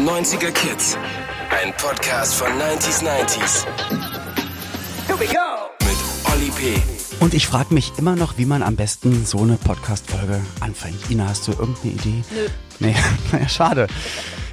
90er 0.00 0.50
Kids. 0.52 0.96
Ein 1.50 1.74
Podcast 1.76 2.34
von 2.34 2.48
90s 2.48 3.04
90s. 3.04 3.66
Here 5.06 5.20
we 5.20 5.26
go! 5.26 5.68
Mit 5.80 6.32
Olli 6.32 6.50
P. 6.50 6.82
Und 7.22 7.34
ich 7.34 7.46
frage 7.46 7.74
mich 7.74 7.92
immer 7.98 8.16
noch, 8.16 8.38
wie 8.38 8.46
man 8.46 8.62
am 8.62 8.76
besten 8.76 9.26
so 9.26 9.42
eine 9.42 9.56
Podcast-Folge 9.56 10.40
anfängt. 10.60 11.10
Ina, 11.10 11.28
hast 11.28 11.46
du 11.48 11.52
irgendeine 11.52 11.92
Idee? 11.92 12.24
Nö. 12.30 12.48
Nee, 12.78 12.96
naja, 13.32 13.46
schade. 13.46 13.88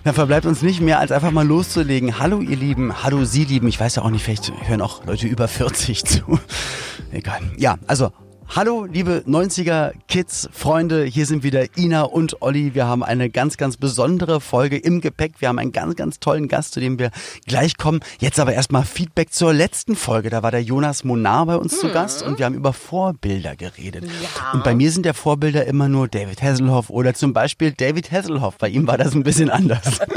Dann 0.04 0.14
verbleibt 0.14 0.46
uns 0.46 0.62
nicht 0.64 0.82
mehr, 0.82 1.00
als 1.00 1.14
einfach 1.14 1.32
mal 1.32 1.48
loszulegen. 1.48 2.20
Hallo 2.20 2.42
ihr 2.42 2.58
Lieben, 2.58 3.02
hallo 3.02 3.24
Sie 3.24 3.46
Lieben. 3.46 3.70
Ich 3.70 3.80
weiß 3.80 3.96
ja 3.96 4.02
auch 4.04 4.10
nicht, 4.10 4.26
vielleicht 4.26 4.52
hören 4.68 4.82
auch 4.82 5.06
Leute 5.06 5.28
über 5.28 5.48
40 5.48 6.04
zu. 6.04 6.40
Egal. 7.14 7.40
Ja, 7.56 7.78
also 7.88 8.12
Hallo, 8.56 8.86
liebe 8.86 9.24
90er 9.28 9.92
Kids, 10.08 10.50
Freunde, 10.52 11.04
hier 11.04 11.26
sind 11.26 11.44
wieder 11.44 11.78
Ina 11.78 12.04
und 12.04 12.42
Olli. 12.42 12.74
Wir 12.74 12.88
haben 12.88 13.04
eine 13.04 13.30
ganz, 13.30 13.58
ganz 13.58 13.78
besondere 13.78 14.42
Folge 14.42 14.78
im 14.78 15.02
Gepäck. 15.02 15.34
Wir 15.40 15.50
haben 15.50 15.60
einen 15.60 15.74
ganz, 15.74 15.96
ganz 15.96 16.20
tollen 16.20 16.48
Gast, 16.48 16.74
zu 16.74 16.80
dem 16.80 16.98
wir 16.98 17.12
gleich 17.46 17.78
kommen. 17.78 18.00
Jetzt 18.20 18.40
aber 18.40 18.54
erstmal 18.54 18.84
Feedback 18.84 19.32
zur 19.32 19.54
letzten 19.54 19.96
Folge. 19.96 20.30
Da 20.30 20.42
war 20.42 20.52
der 20.52 20.64
Jonas 20.64 21.04
Monar 21.04 21.46
bei 21.46 21.56
uns 21.58 21.78
zu 21.80 21.92
Gast 21.92 22.24
und 22.24 22.40
wir 22.40 22.46
haben 22.46 22.56
über 22.56 22.74
Vorbilder 22.74 23.56
geredet. 23.56 24.06
Ja. 24.06 24.54
Und 24.54 24.64
bei 24.64 24.74
mir 24.74 24.92
sind 24.92 25.06
der 25.06 25.14
Vorbilder 25.14 25.66
immer 25.66 25.88
nur 25.90 26.08
David 26.08 26.42
Hasselhoff 26.42 26.90
oder 26.90 27.14
zum 27.14 27.34
Beispiel 27.34 27.74
David 27.74 28.12
Hasselhoff. 28.12 28.58
Bei 28.58 28.70
ihm 28.70 28.88
war 28.88 28.98
das 28.98 29.14
ein 29.14 29.24
bisschen 29.24 29.50
anders. 29.50 30.00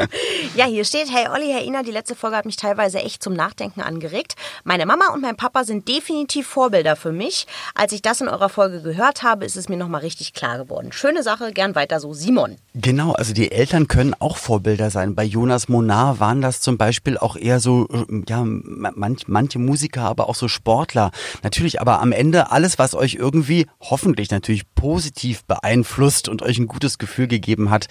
Ja, 0.56 0.66
hier 0.66 0.84
steht, 0.84 1.12
hey 1.12 1.28
Olli, 1.32 1.46
Herr 1.52 1.62
Ina, 1.62 1.84
die 1.84 1.92
letzte 1.92 2.16
Folge 2.16 2.36
hat 2.36 2.44
mich 2.44 2.56
teilweise 2.56 2.98
echt 2.98 3.22
zum 3.22 3.34
Nachdenken 3.34 3.82
angeregt. 3.82 4.34
Meine 4.64 4.84
Mama 4.84 5.12
und 5.14 5.22
mein 5.22 5.36
Papa 5.36 5.62
sind 5.62 5.86
definitiv 5.86 6.48
Vorbilder 6.48 6.96
für 6.96 7.12
mich. 7.12 7.46
Als 7.74 7.92
ich 7.92 8.02
das 8.02 8.19
in 8.20 8.28
eurer 8.28 8.48
Folge 8.48 8.82
gehört 8.82 9.22
habe, 9.22 9.44
ist 9.44 9.56
es 9.56 9.68
mir 9.68 9.76
nochmal 9.76 10.02
richtig 10.02 10.32
klar 10.32 10.58
geworden. 10.58 10.92
Schöne 10.92 11.22
Sache, 11.22 11.52
gern 11.52 11.74
weiter 11.74 12.00
so. 12.00 12.12
Simon. 12.12 12.56
Genau, 12.74 13.12
also 13.12 13.32
die 13.32 13.50
Eltern 13.50 13.88
können 13.88 14.14
auch 14.18 14.36
Vorbilder 14.36 14.90
sein. 14.90 15.14
Bei 15.14 15.24
Jonas 15.24 15.68
Monar 15.68 16.20
waren 16.20 16.40
das 16.40 16.60
zum 16.60 16.78
Beispiel 16.78 17.18
auch 17.18 17.36
eher 17.36 17.60
so, 17.60 17.88
ja, 18.28 18.42
manch, 18.44 19.28
manche 19.28 19.58
Musiker, 19.58 20.02
aber 20.02 20.28
auch 20.28 20.34
so 20.34 20.48
Sportler. 20.48 21.10
Natürlich, 21.42 21.80
aber 21.80 22.00
am 22.00 22.12
Ende 22.12 22.50
alles, 22.50 22.78
was 22.78 22.94
euch 22.94 23.14
irgendwie 23.14 23.66
hoffentlich 23.80 24.30
natürlich 24.30 24.72
positiv 24.74 25.44
beeinflusst 25.44 26.28
und 26.28 26.42
euch 26.42 26.58
ein 26.58 26.66
gutes 26.66 26.98
Gefühl 26.98 27.28
gegeben 27.28 27.70
hat, 27.70 27.86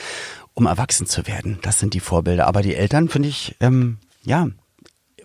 um 0.54 0.66
erwachsen 0.66 1.08
zu 1.08 1.28
werden. 1.28 1.60
Das 1.62 1.80
sind 1.80 1.94
die 1.94 2.00
Vorbilder. 2.00 2.48
Aber 2.48 2.62
die 2.62 2.76
Eltern 2.76 3.10
finde 3.10 3.30
ich, 3.30 3.56
ähm, 3.60 3.98
ja, 4.24 4.48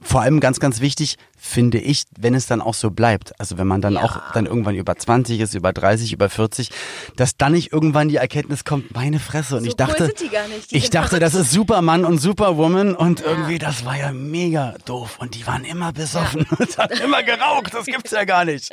vor 0.04 0.20
allem 0.20 0.38
ganz, 0.38 0.60
ganz 0.60 0.80
wichtig, 0.80 1.16
finde 1.36 1.78
ich, 1.78 2.04
wenn 2.18 2.34
es 2.34 2.46
dann 2.46 2.60
auch 2.60 2.74
so 2.74 2.90
bleibt. 2.90 3.38
Also 3.40 3.58
wenn 3.58 3.66
man 3.66 3.80
dann 3.80 3.94
Ja. 3.94 4.02
auch 4.02 4.32
dann 4.32 4.46
irgendwann 4.46 4.74
über 4.76 4.96
20 4.96 5.40
ist, 5.40 5.54
über 5.54 5.72
30, 5.72 6.12
über 6.12 6.28
40, 6.30 6.70
dass 7.16 7.36
dann 7.36 7.52
nicht 7.52 7.72
irgendwann 7.72 8.08
die 8.08 8.16
Erkenntnis 8.16 8.64
kommt, 8.64 8.94
meine 8.94 9.18
Fresse. 9.18 9.56
Und 9.56 9.62
So 9.64 9.68
ich 9.68 9.76
dachte, 9.76 10.12
cool 10.20 10.30
ich 10.70 10.90
dachte, 10.90 11.18
das 11.18 11.34
ist 11.34 11.50
Superman 11.50 12.04
und 12.04 12.18
Superwoman 12.18 12.94
und 12.94 13.22
irgendwie, 13.22 13.58
das 13.58 13.84
war 13.84 13.96
ja 13.96 14.12
mega 14.12 14.74
doof. 14.84 15.16
Und 15.18 15.34
die 15.34 15.46
waren 15.46 15.64
immer 15.64 15.92
besoffen 15.92 16.46
und 16.58 16.78
haben 16.78 16.94
immer 17.02 17.22
geraucht. 17.22 17.72
Das 17.74 17.86
gibt's 17.86 18.10
ja 18.12 18.24
gar 18.24 18.44
nicht. 18.44 18.70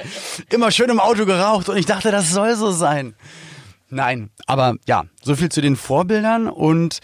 Immer 0.49 0.71
schön 0.71 0.89
im 0.89 0.99
Auto 0.99 1.25
geraucht 1.25 1.69
und 1.69 1.77
ich 1.77 1.85
dachte, 1.85 2.11
das 2.11 2.29
soll 2.29 2.55
so 2.55 2.71
sein. 2.71 3.15
Nein, 3.93 4.29
aber 4.47 4.75
ja, 4.87 5.03
so 5.21 5.35
viel 5.35 5.49
zu 5.49 5.59
den 5.61 5.75
Vorbildern 5.75 6.47
und 6.47 6.99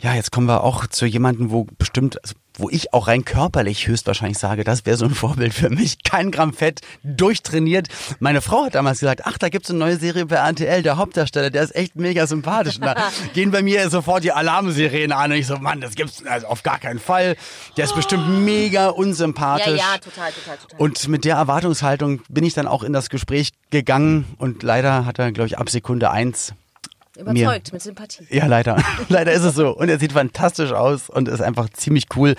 ja, 0.00 0.14
jetzt 0.14 0.32
kommen 0.32 0.48
wir 0.48 0.64
auch 0.64 0.88
zu 0.88 1.06
jemandem, 1.06 1.52
wo 1.52 1.64
bestimmt, 1.78 2.20
also 2.24 2.34
wo 2.56 2.70
ich 2.70 2.92
auch 2.94 3.08
rein 3.08 3.24
körperlich 3.24 3.86
höchstwahrscheinlich 3.86 4.38
sage, 4.38 4.64
das 4.64 4.86
wäre 4.86 4.96
so 4.96 5.04
ein 5.06 5.14
Vorbild 5.14 5.54
für 5.54 5.70
mich. 5.70 6.02
Kein 6.04 6.30
Gramm 6.30 6.52
Fett, 6.52 6.80
durchtrainiert. 7.02 7.88
Meine 8.20 8.40
Frau 8.40 8.64
hat 8.66 8.74
damals 8.74 9.00
gesagt, 9.00 9.22
ach, 9.24 9.38
da 9.38 9.48
gibt's 9.48 9.70
eine 9.70 9.78
neue 9.78 9.96
Serie 9.96 10.26
bei 10.26 10.36
RTL, 10.36 10.82
der 10.82 10.96
Hauptdarsteller, 10.96 11.50
der 11.50 11.62
ist 11.62 11.74
echt 11.74 11.96
mega 11.96 12.26
sympathisch. 12.26 12.76
Und 12.76 12.82
da 12.86 12.94
gehen 13.34 13.50
bei 13.50 13.62
mir 13.62 13.88
sofort 13.90 14.24
die 14.24 14.32
Alarmsirenen 14.32 15.12
an 15.12 15.32
und 15.32 15.38
ich 15.38 15.46
so, 15.46 15.56
Mann, 15.58 15.80
das 15.80 15.94
gibt's 15.94 16.24
also 16.26 16.46
auf 16.46 16.62
gar 16.62 16.78
keinen 16.78 16.98
Fall. 17.00 17.36
Der 17.76 17.84
ist 17.84 17.94
bestimmt 17.94 18.44
mega 18.44 18.84
Ja, 18.84 18.88
unsympathisch. 18.88 19.78
ja, 19.78 19.98
total, 19.98 20.30
total, 20.32 20.56
total. 20.58 20.78
Und 20.80 21.08
mit 21.08 21.24
der 21.24 21.36
Erwartungshaltung 21.36 22.22
bin 22.28 22.44
ich 22.44 22.54
dann 22.54 22.66
auch 22.66 22.82
in 22.82 22.92
das 22.92 23.08
Gespräch 23.10 23.50
gegangen 23.70 24.24
und 24.38 24.62
leider 24.62 25.06
hat 25.06 25.18
er, 25.18 25.32
glaube 25.32 25.48
ich, 25.48 25.58
ab 25.58 25.70
Sekunde 25.70 26.10
eins 26.10 26.52
Überzeugt, 27.16 27.72
mit 27.72 27.82
Sympathie. 27.82 28.26
ja, 28.30 28.46
leider. 28.46 28.82
leider 29.08 29.32
ist 29.32 29.42
es 29.44 29.54
so. 29.54 29.70
Und 29.76 29.88
er 29.88 29.98
sieht 29.98 30.12
fantastisch 30.12 30.72
aus 30.72 31.08
und 31.08 31.28
ist 31.28 31.40
einfach 31.40 31.68
ziemlich 31.70 32.06
cool 32.16 32.34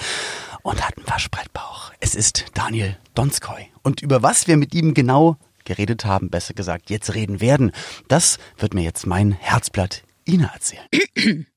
und 0.63 0.85
hat 0.85 0.97
einen 0.97 1.07
Waschbrettbauch. 1.07 1.91
Es 1.99 2.15
ist 2.15 2.45
Daniel 2.53 2.97
Donskoy. 3.13 3.67
Und 3.83 4.01
über 4.01 4.23
was 4.23 4.47
wir 4.47 4.57
mit 4.57 4.73
ihm 4.75 4.93
genau 4.93 5.37
geredet 5.63 6.05
haben, 6.05 6.29
besser 6.29 6.53
gesagt, 6.53 6.89
jetzt 6.89 7.13
reden 7.15 7.41
werden, 7.41 7.71
das 8.07 8.37
wird 8.57 8.73
mir 8.73 8.83
jetzt 8.83 9.07
mein 9.07 9.31
Herzblatt 9.31 10.03
Ina 10.27 10.51
erzählen. 10.53 11.47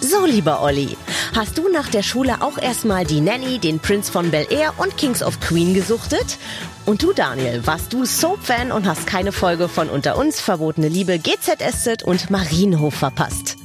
So, 0.00 0.24
lieber 0.26 0.62
Olli, 0.62 0.96
hast 1.34 1.58
du 1.58 1.68
nach 1.68 1.88
der 1.88 2.02
Schule 2.02 2.42
auch 2.42 2.58
erstmal 2.58 3.04
die 3.04 3.20
Nanny, 3.20 3.58
den 3.58 3.78
Prince 3.80 4.10
von 4.10 4.30
Bel 4.30 4.46
Air 4.50 4.74
und 4.78 4.96
Kings 4.96 5.22
of 5.22 5.40
Queen 5.40 5.74
gesuchtet? 5.74 6.38
Und 6.86 7.02
du, 7.02 7.12
Daniel, 7.12 7.66
warst 7.66 7.92
du 7.92 8.04
Soap-Fan 8.04 8.72
und 8.72 8.86
hast 8.86 9.06
keine 9.06 9.32
Folge 9.32 9.68
von 9.68 9.88
Unter 9.88 10.16
uns, 10.18 10.40
Verbotene 10.40 10.88
Liebe, 10.88 11.18
GZSZ 11.18 12.02
und 12.02 12.30
Marienhof 12.30 12.94
verpasst? 12.94 13.56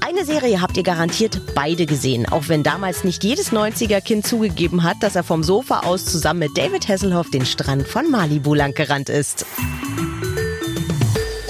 Eine 0.00 0.24
Serie 0.24 0.60
habt 0.60 0.76
ihr 0.76 0.82
garantiert 0.82 1.54
beide 1.54 1.86
gesehen, 1.86 2.26
auch 2.26 2.48
wenn 2.48 2.62
damals 2.62 3.04
nicht 3.04 3.22
jedes 3.24 3.52
90er-Kind 3.52 4.26
zugegeben 4.26 4.82
hat, 4.82 4.96
dass 5.00 5.16
er 5.16 5.22
vom 5.22 5.42
Sofa 5.42 5.80
aus 5.80 6.04
zusammen 6.04 6.40
mit 6.40 6.58
David 6.58 6.88
Hasselhoff 6.88 7.30
den 7.30 7.46
Strand 7.46 7.86
von 7.86 8.10
Malibu 8.10 8.54
lang 8.54 8.74
gerannt 8.74 9.08
ist. 9.08 9.46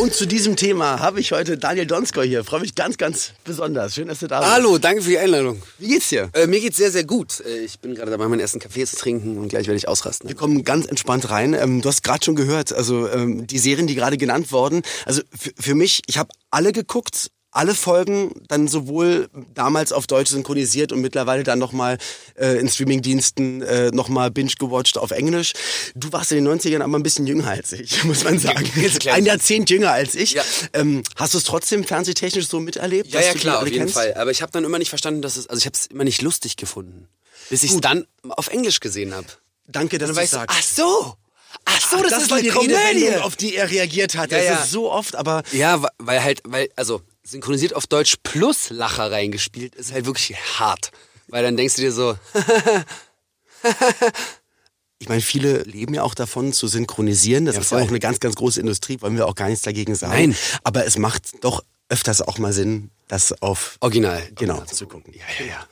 Und 0.01 0.15
zu 0.15 0.25
diesem 0.25 0.57
Thema 0.57 0.99
habe 1.01 1.21
ich 1.21 1.31
heute 1.31 1.59
Daniel 1.59 1.85
Donskoy 1.85 2.27
hier. 2.27 2.43
Freue 2.43 2.61
mich 2.61 2.75
ganz, 2.75 2.97
ganz 2.97 3.33
besonders. 3.45 3.95
Schön, 3.95 4.09
dass 4.09 4.21
du 4.21 4.29
da 4.29 4.41
bist. 4.41 4.51
Hallo, 4.51 4.79
danke 4.79 5.03
für 5.03 5.11
die 5.11 5.19
Einladung. 5.19 5.63
Wie 5.77 5.89
geht's 5.89 6.09
dir? 6.09 6.31
Äh, 6.33 6.47
mir 6.47 6.59
geht's 6.59 6.79
sehr, 6.79 6.91
sehr 6.91 7.05
gut. 7.05 7.41
Äh, 7.41 7.59
ich 7.59 7.81
bin 7.81 7.95
gerade 7.95 8.11
dabei, 8.11 8.27
meinen 8.27 8.41
ersten 8.41 8.61
Kaffee 8.61 8.87
zu 8.87 8.97
trinken 8.97 9.37
und 9.37 9.49
gleich 9.49 9.67
werde 9.67 9.77
ich 9.77 9.89
ausrasten. 9.89 10.27
Wir 10.27 10.37
kommen 10.37 10.65
ganz 10.65 10.87
entspannt 10.87 11.29
rein. 11.29 11.53
Ähm, 11.53 11.83
du 11.83 11.89
hast 11.91 12.03
gerade 12.03 12.25
schon 12.25 12.35
gehört, 12.35 12.73
also 12.73 13.11
ähm, 13.11 13.47
die 13.47 13.59
Serien, 13.59 13.87
die 13.87 13.95
gerade 13.95 14.17
genannt 14.17 14.53
wurden. 14.53 14.81
Also 15.05 15.21
für, 15.39 15.51
für 15.59 15.75
mich, 15.75 16.01
ich 16.07 16.17
habe 16.17 16.31
alle 16.51 16.73
geguckt, 16.73 17.31
alle 17.53 17.75
Folgen 17.75 18.33
dann 18.49 18.69
sowohl 18.69 19.29
damals 19.55 19.93
auf 19.93 20.07
Deutsch 20.07 20.31
synchronisiert 20.31 20.93
und 20.93 21.01
mittlerweile 21.01 21.43
dann 21.43 21.59
nochmal 21.59 21.99
äh, 22.37 22.59
in 22.59 22.69
Streamingdiensten 22.69 23.63
äh, 23.63 23.91
nochmal 23.91 24.31
binge 24.31 24.53
gewatcht 24.59 24.99
auf 24.99 25.11
Englisch. 25.11 25.53
Du 25.95 26.13
warst 26.13 26.31
in 26.33 26.45
den 26.45 26.61
90ern 26.61 26.83
aber 26.83 26.99
ein 26.99 27.03
bisschen 27.03 27.27
jünger 27.27 27.49
als 27.49 27.73
ich, 27.73 28.05
muss 28.05 28.25
man 28.25 28.39
sagen. 28.39 28.71
ein 29.13 29.27
Jahrzehnt 29.27 29.69
jünger 29.71 29.93
als 29.93 30.15
ich. 30.15 30.33
Ja. 30.33 30.43
Ähm, 30.73 31.03
hast 31.17 31.35
du 31.35 31.39
es 31.39 31.45
trotzdem 31.45 31.85
fernsehtechnisch 31.85 32.47
so 32.47 32.61
miterlebt? 32.61 33.13
Ja, 33.13 33.21
ja, 33.21 33.35
klar, 33.35 33.59
auf 33.59 33.65
jeden 33.67 33.79
kennst? 33.79 33.95
Fall. 33.95 34.15
Aber 34.15 34.31
ich 34.31 34.43
habe 34.43 34.53
dann 34.53 34.65
immer 34.65 34.79
nicht 34.79 34.91
verstanden, 34.91 35.23
dass 35.23 35.37
es, 35.37 35.49
also 35.49 35.59
ich 35.59 35.67
habe 35.67 35.77
es 35.77 35.87
immer 35.87 36.05
nicht 36.05 36.23
lustig 36.23 36.57
gefunden. 36.57 37.09
Bis 37.49 37.65
ich 37.65 37.73
es 37.73 37.81
dann 37.81 38.07
auf 38.29 38.49
Englisch 38.49 38.79
gesehen 38.79 39.13
habe. 39.13 39.27
Danke, 39.67 39.99
dass 39.99 40.09
Dann 40.09 40.17
du 40.17 40.31
so, 40.31 40.37
sagst. 40.37 40.57
ach 40.57 40.63
so, 40.63 41.15
ach 41.65 41.91
so, 41.91 42.03
das, 42.03 42.23
ist 42.23 42.31
war 42.31 42.39
eine 42.39 42.49
die 42.49 42.55
Komödie. 42.55 43.17
Auf 43.17 43.37
die 43.37 43.57
er 43.57 43.71
reagiert 43.71 44.17
hat. 44.17 44.31
Ja, 44.31 44.39
das 44.39 44.47
ja. 44.47 44.55
ist 44.63 44.71
so 44.71 44.91
oft, 44.91 45.17
aber 45.17 45.43
Ja, 45.53 45.83
weil 45.99 46.23
halt, 46.23 46.43
weil, 46.45 46.69
also 46.77 47.03
synchronisiert 47.31 47.75
auf 47.75 47.87
Deutsch 47.87 48.17
plus 48.23 48.71
Lacher 48.71 49.11
reingespielt 49.11 49.75
ist 49.75 49.93
halt 49.93 50.07
wirklich 50.07 50.37
hart. 50.59 50.91
Weil 51.29 51.43
dann 51.45 51.57
denkst 51.57 51.77
du 51.77 51.83
dir 51.83 51.93
so, 51.93 52.17
Ich 55.03 55.09
meine, 55.09 55.23
viele 55.23 55.63
leben 55.63 55.95
ja 55.95 56.03
auch 56.03 56.15
davon 56.15 56.53
zu 56.53 56.67
synchronisieren. 56.69 57.47
Das 57.47 57.55
Ja, 57.55 57.61
ist 57.63 57.71
ja 57.73 57.79
auch 57.79 57.89
eine 57.89 58.01
ganz, 58.01 58.21
ganz 58.21 58.35
große 58.35 58.61
Industrie, 58.61 59.01
wollen 59.01 59.17
wir 59.17 59.27
auch 59.27 59.35
gar 59.35 59.49
nichts 59.49 59.63
dagegen 59.63 59.95
sagen. 59.95 60.13
Nein. 60.13 60.37
Aber 60.63 60.85
es 60.85 60.99
macht 60.99 61.43
doch 61.43 61.65
öfters 61.89 62.21
auch 62.21 62.37
mal 62.39 62.53
Sinn, 62.53 62.91
das 63.09 63.41
auf 63.41 63.77
original. 63.81 64.23
genau 64.35 64.57
Original 64.57 64.77
zu 64.77 64.87
gucken. 64.87 65.15
Ja, 65.15 65.25
ja, 65.39 65.47
ja. 65.53 65.67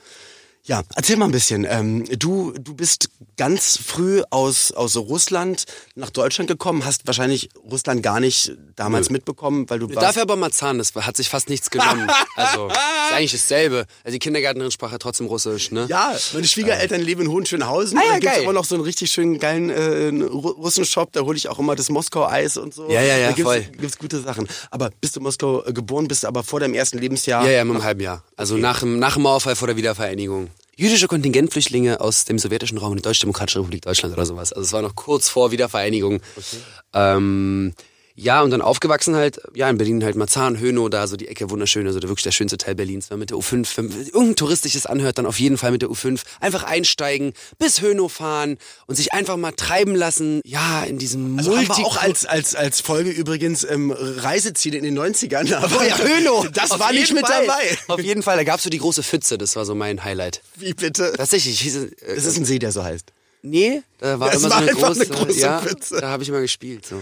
Ja, 0.68 0.82
erzähl 0.94 1.16
mal 1.16 1.24
ein 1.24 1.30
bisschen. 1.32 1.66
Ähm, 1.68 2.04
du, 2.18 2.52
du 2.52 2.74
bist 2.74 3.08
ganz 3.38 3.78
früh 3.78 4.22
aus, 4.30 4.70
aus 4.70 4.96
Russland 4.96 5.64
nach 5.94 6.10
Deutschland 6.10 6.48
gekommen, 6.48 6.84
hast 6.84 7.06
wahrscheinlich 7.06 7.48
Russland 7.70 8.02
gar 8.02 8.20
nicht 8.20 8.52
damals 8.76 9.08
mitbekommen, 9.10 9.68
weil 9.70 9.78
du 9.78 9.88
warst. 9.88 10.02
Dafür 10.02 10.22
aber 10.22 10.36
Marzahn, 10.36 10.76
das 10.78 10.94
hat 10.94 11.16
sich 11.16 11.28
fast 11.30 11.48
nichts 11.48 11.70
genommen. 11.70 12.08
Also, 12.36 12.68
ist 12.68 12.76
eigentlich 13.12 13.32
dasselbe. 13.32 13.86
Also 14.04 14.12
die 14.14 14.18
Kindergärtnerin 14.20 14.70
sprach 14.70 14.92
ja 14.92 14.98
trotzdem 14.98 15.26
Russisch, 15.26 15.72
ne? 15.72 15.86
Ja, 15.88 16.14
meine 16.34 16.46
Schwiegereltern 16.46 17.00
leben 17.00 17.22
in 17.22 17.28
Hohenschönhausen. 17.28 17.98
Ah 17.98 18.02
ja, 18.02 18.12
da 18.12 18.18
gibt's 18.20 18.34
geil. 18.36 18.42
immer 18.44 18.52
noch 18.52 18.64
so 18.64 18.76
einen 18.76 18.84
richtig 18.84 19.10
schönen 19.10 19.40
geilen 19.40 19.70
äh, 19.70 20.24
Ru- 20.26 20.54
Russenshop. 20.54 21.12
Da 21.14 21.22
hole 21.22 21.36
ich 21.36 21.48
auch 21.48 21.58
immer 21.58 21.74
das 21.74 21.88
Moskau-Eis 21.90 22.58
und 22.58 22.74
so. 22.74 22.88
Ja, 22.88 23.00
ja, 23.02 23.16
ja, 23.16 23.28
da 23.30 23.32
gibt's, 23.32 23.42
voll. 23.50 23.62
gibt's 23.62 23.98
gute 23.98 24.20
Sachen. 24.20 24.46
Aber 24.70 24.90
bist 25.00 25.16
du 25.16 25.20
in 25.20 25.24
Moskau 25.24 25.64
äh, 25.64 25.72
geboren, 25.72 26.06
bist 26.06 26.22
du 26.22 26.28
aber 26.28 26.44
vor 26.44 26.60
deinem 26.60 26.74
ersten 26.74 26.98
Lebensjahr? 26.98 27.44
Ja, 27.44 27.50
ja, 27.50 27.64
mit 27.64 27.74
einem 27.74 27.82
halben 27.84 28.00
Jahr. 28.02 28.22
Also 28.36 28.56
nach, 28.56 28.80
dem, 28.80 29.00
nach 29.00 29.14
dem 29.14 29.22
Mauerfall 29.22 29.56
vor 29.56 29.66
der 29.66 29.76
Wiedervereinigung. 29.76 30.48
Jüdische 30.78 31.08
Kontingentflüchtlinge 31.08 32.00
aus 32.00 32.24
dem 32.24 32.38
sowjetischen 32.38 32.78
Raum 32.78 32.92
in 32.92 32.98
die 32.98 33.02
Deutsch-Demokratische 33.02 33.58
Republik 33.58 33.82
Deutschland 33.82 34.14
oder 34.14 34.24
sowas. 34.24 34.52
Also 34.52 34.64
es 34.64 34.72
war 34.72 34.80
noch 34.80 34.94
kurz 34.94 35.28
vor 35.28 35.50
Wiedervereinigung. 35.50 36.20
Ähm, 36.94 37.74
Ja, 38.20 38.42
und 38.42 38.50
dann 38.50 38.62
aufgewachsen 38.62 39.14
halt, 39.14 39.40
ja, 39.54 39.70
in 39.70 39.78
Berlin 39.78 40.02
halt 40.02 40.16
Marzahn, 40.16 40.58
Hönow, 40.58 40.90
da 40.90 41.06
so 41.06 41.16
die 41.16 41.28
Ecke 41.28 41.50
wunderschön, 41.50 41.86
also 41.86 42.02
wirklich 42.02 42.24
der 42.24 42.32
schönste 42.32 42.58
Teil 42.58 42.74
Berlins. 42.74 43.10
Wenn 43.10 43.14
man 43.16 43.20
mit 43.20 43.30
der 43.30 43.36
U5, 43.38 43.68
wenn 43.76 43.90
irgendein 43.90 44.34
touristisches 44.34 44.86
anhört, 44.86 45.18
dann 45.18 45.26
auf 45.26 45.38
jeden 45.38 45.56
Fall 45.56 45.70
mit 45.70 45.82
der 45.82 45.88
U5 45.88 46.20
einfach 46.40 46.64
einsteigen, 46.64 47.32
bis 47.58 47.80
Hönow 47.80 48.10
fahren 48.12 48.58
und 48.88 48.96
sich 48.96 49.12
einfach 49.12 49.36
mal 49.36 49.52
treiben 49.52 49.94
lassen, 49.94 50.40
ja, 50.44 50.82
in 50.82 50.98
diesem 50.98 51.38
Also 51.38 51.52
haben 51.56 51.60
wir 51.62 51.68
Multi- 51.68 51.82
auch 51.84 51.96
als, 51.96 52.26
als, 52.26 52.56
als 52.56 52.80
Folge 52.80 53.10
übrigens 53.10 53.62
ähm, 53.62 53.92
Reiseziele 53.96 54.76
in 54.78 54.82
den 54.84 54.98
90ern. 54.98 55.54
Aber 55.54 55.86
ja, 55.86 55.96
Hönow, 55.98 56.48
das 56.50 56.70
war 56.78 56.92
nicht 56.92 57.12
mit 57.14 57.24
Fall. 57.24 57.46
dabei. 57.46 57.78
Auf 57.86 58.00
jeden 58.00 58.24
Fall, 58.24 58.36
da 58.36 58.42
gab's 58.42 58.64
so 58.64 58.70
die 58.70 58.78
große 58.78 59.04
Pfütze, 59.04 59.38
das 59.38 59.54
war 59.54 59.64
so 59.64 59.76
mein 59.76 60.02
Highlight. 60.02 60.42
Wie 60.56 60.74
bitte? 60.74 61.12
Tatsächlich, 61.16 61.60
hieß, 61.60 61.76
es, 61.76 61.92
äh, 62.02 62.14
Das 62.16 62.24
ist 62.24 62.36
ein 62.36 62.44
See, 62.44 62.58
der 62.58 62.72
so 62.72 62.82
heißt. 62.82 63.12
Nee, 63.42 63.82
da 63.98 64.18
war 64.18 64.30
Das 64.32 64.40
immer 64.42 64.50
war 64.50 64.58
so 64.58 64.62
eine 64.64 64.70
einfach 64.72 64.88
eine 64.96 65.06
große, 65.06 65.26
große 65.26 65.38
ja, 65.40 65.60
Pfütze. 65.60 65.98
da 66.00 66.08
habe 66.08 66.24
ich 66.24 66.28
immer 66.28 66.40
gespielt. 66.40 66.84
So. 66.84 67.00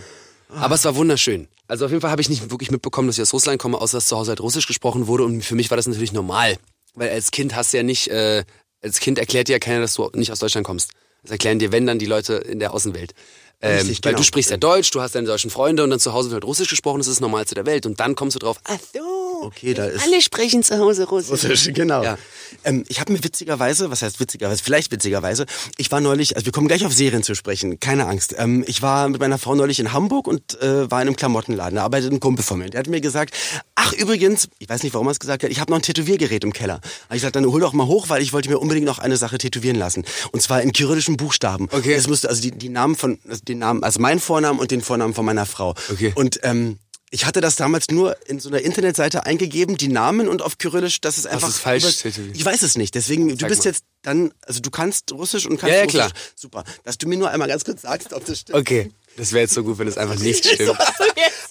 Aber 0.49 0.75
es 0.75 0.85
war 0.85 0.97
wunderschön. 0.97 1.49
Also 1.69 1.85
auf 1.85 1.91
jeden 1.91 2.01
Fall 2.01 2.11
habe 2.11 2.23
ich 2.23 2.29
nicht 2.29 2.51
wirklich 2.51 2.71
mitbekommen, 2.71 3.09
dass 3.09 3.19
ich 3.19 3.23
aus 3.23 3.33
Russland 3.33 3.61
komme, 3.61 3.81
außer 3.81 3.97
dass 3.99 4.07
zu 4.07 4.17
Hause 4.17 4.31
halt 4.31 4.41
Russisch 4.41 4.67
gesprochen 4.67 5.07
wurde. 5.07 5.25
Und 5.25 5.43
für 5.43 5.55
mich 5.55 5.71
war 5.71 5.77
das 5.77 5.87
natürlich 5.87 6.13
normal. 6.13 6.57
Weil 6.95 7.11
als 7.11 7.31
Kind 7.31 7.55
hast 7.57 7.73
du 7.73 7.79
ja 7.79 7.83
nicht, 7.83 8.09
äh, 8.09 8.45
als 8.83 9.01
Kind 9.01 9.19
erklärt 9.19 9.49
dir 9.49 9.53
ja 9.53 9.59
keiner, 9.59 9.81
dass 9.81 9.95
du 9.95 10.11
nicht 10.15 10.31
aus 10.33 10.39
Deutschland 10.39 10.67
kommst. 10.67 10.91
Das 11.23 11.33
erklären 11.33 11.59
dir, 11.59 11.73
wenn 11.73 11.87
dann 11.87 11.99
die 11.99 12.07
Leute 12.07 12.35
in 12.35 12.61
der 12.61 12.73
Außenwelt. 12.73 13.13
Ähm, 13.61 13.79
Richtig, 13.79 14.05
weil 14.05 14.13
genau. 14.13 14.19
du 14.19 14.25
sprichst 14.25 14.51
ja 14.51 14.59
Deutsch, 14.59 14.91
du 14.91 15.01
hast 15.01 15.15
deine 15.15 15.27
deutschen 15.27 15.51
Freunde 15.51 15.83
und 15.83 15.91
dann 15.91 15.99
zu 15.99 16.13
Hause 16.13 16.31
wird 16.31 16.43
halt 16.43 16.45
Russisch 16.45 16.69
gesprochen, 16.69 16.99
das 16.99 17.07
ist 17.07 17.17
das 17.17 17.21
Normalste 17.21 17.55
der 17.55 17.67
Welt. 17.67 17.87
Und 17.87 17.99
dann 18.01 18.15
kommst 18.15 18.37
du 18.37 18.39
drauf, 18.39 18.59
ach 18.65 18.79
so, 18.93 19.36
Okay, 19.47 19.75
da 19.75 19.85
ist 19.85 20.03
alle 20.03 20.21
sprechen 20.21 20.65
zu 20.65 20.77
Hause 20.79 21.05
Russisch. 21.05 21.31
Russisch, 21.31 21.71
genau. 21.73 22.03
Ja. 22.03 22.19
Ähm, 22.65 22.85
ich 22.89 22.99
habe 22.99 23.13
mir 23.13 23.23
witzigerweise, 23.23 23.91
was 23.93 24.03
heißt 24.03 24.19
witzigerweise, 24.19 24.63
vielleicht 24.63 24.91
witzigerweise, 24.91 25.47
ich 25.77 25.93
war 25.93 26.01
neulich, 26.01 26.35
also 26.35 26.47
wir 26.47 26.53
kommen 26.53 26.67
gleich 26.67 26.85
auf 26.85 26.93
Serien 26.93 27.23
zu 27.23 27.37
sprechen, 27.37 27.79
keine 27.79 28.07
Angst. 28.07 28.35
Ähm, 28.39 28.65
ich 28.67 28.83
war 28.83 29.09
mit 29.09 29.21
meiner 29.21 29.39
Frau 29.39 29.55
neulich 29.55 29.79
in 29.79 29.93
Hamburg 29.93 30.27
und 30.27 30.61
äh, 30.61 30.91
war 30.91 31.01
in 31.01 31.09
einem 31.09 31.17
Klamottenladen, 31.17 31.77
da 31.77 31.85
arbeitet 31.85 32.13
ein 32.13 32.19
Kumpel 32.19 32.45
von 32.45 32.59
mir. 32.59 32.71
Der 32.71 32.81
hat 32.81 32.89
mir 32.89 33.01
gesagt, 33.01 33.37
ach 33.77 33.93
übrigens, 33.93 34.49
ich 34.59 34.69
weiß 34.69 34.83
nicht, 34.83 34.95
warum 34.95 35.07
er 35.07 35.13
es 35.13 35.21
gesagt 35.21 35.45
hat, 35.45 35.51
ich 35.51 35.61
habe 35.61 35.71
noch 35.71 35.79
ein 35.79 35.83
Tätowiergerät 35.83 36.43
im 36.43 36.53
Keller. 36.53 36.75
Hab 36.75 37.11
ich 37.11 37.17
gesagt, 37.17 37.37
dann 37.37 37.47
hol 37.47 37.61
doch 37.61 37.73
mal 37.73 37.87
hoch, 37.87 38.09
weil 38.09 38.23
ich 38.23 38.33
wollte 38.33 38.49
mir 38.49 38.59
unbedingt 38.59 38.87
noch 38.87 38.99
eine 38.99 39.17
Sache 39.17 39.39
tätowieren 39.39 39.77
lassen. 39.77 40.05
Und 40.33 40.43
zwar 40.43 40.61
in 40.61 40.73
kyrillischen 40.73 41.17
Buchstaben. 41.17 41.69
Okay. 41.71 41.95
Das 41.95 42.09
müsste 42.09 42.29
also 42.29 42.43
die, 42.43 42.51
die 42.51 42.69
Namen 42.69 42.97
von, 42.97 43.21
also 43.29 43.43
den 43.45 43.59
Namen, 43.59 43.85
also 43.85 44.01
mein 44.01 44.19
Vornamen 44.19 44.59
und 44.59 44.73
den 44.73 44.81
Vornamen 44.81 45.15
von 45.15 45.25
meiner 45.25 45.47
Frau. 45.47 45.75
Okay. 45.91 46.13
Und 46.17 46.41
ähm, 46.43 46.79
ich 47.11 47.25
hatte 47.25 47.41
das 47.41 47.57
damals 47.57 47.89
nur 47.91 48.17
in 48.29 48.41
so 48.41 48.49
einer 48.49 48.61
Internetseite 48.61 49.25
eingegeben, 49.27 49.77
die 49.77 49.89
Namen 49.89 50.29
und 50.29 50.43
auf 50.43 50.59
Kyrillisch, 50.59 51.01
das 51.01 51.19
ist 51.19 51.27
einfach. 51.27 51.49
ist 51.49 51.59
falsch 51.59 52.05
über-? 52.05 52.35
Ich 52.35 52.45
weiß 52.45 52.63
es 52.63 52.77
nicht. 52.77 52.95
Deswegen, 52.95 53.29
du 53.29 53.37
Sag 53.37 53.49
bist 53.49 53.65
mal. 53.65 53.71
jetzt 53.71 53.85
dann, 54.03 54.33
also 54.43 54.61
du 54.61 54.71
kannst 54.71 55.13
Russisch 55.13 55.47
und 55.47 55.59
kannst 55.59 55.71
Ja, 55.73 55.77
ja, 55.79 55.83
Russisch. 55.85 55.95
klar. 56.01 56.11
Super. 56.35 56.65
Dass 56.85 56.99
du 56.99 57.07
mir 57.09 57.17
nur 57.17 57.31
einmal 57.31 57.49
ganz 57.49 57.65
kurz 57.65 57.83
sagst, 57.83 58.13
ob 58.13 58.25
das 58.25 58.41
stimmt. 58.41 58.59
Okay, 58.59 58.91
das 59.17 59.33
wäre 59.33 59.43
jetzt 59.43 59.55
so 59.55 59.63
gut, 59.63 59.79
wenn 59.79 59.87
es 59.89 59.97
einfach 59.99 60.19
nicht 60.19 60.45
stimmt. 60.53 60.77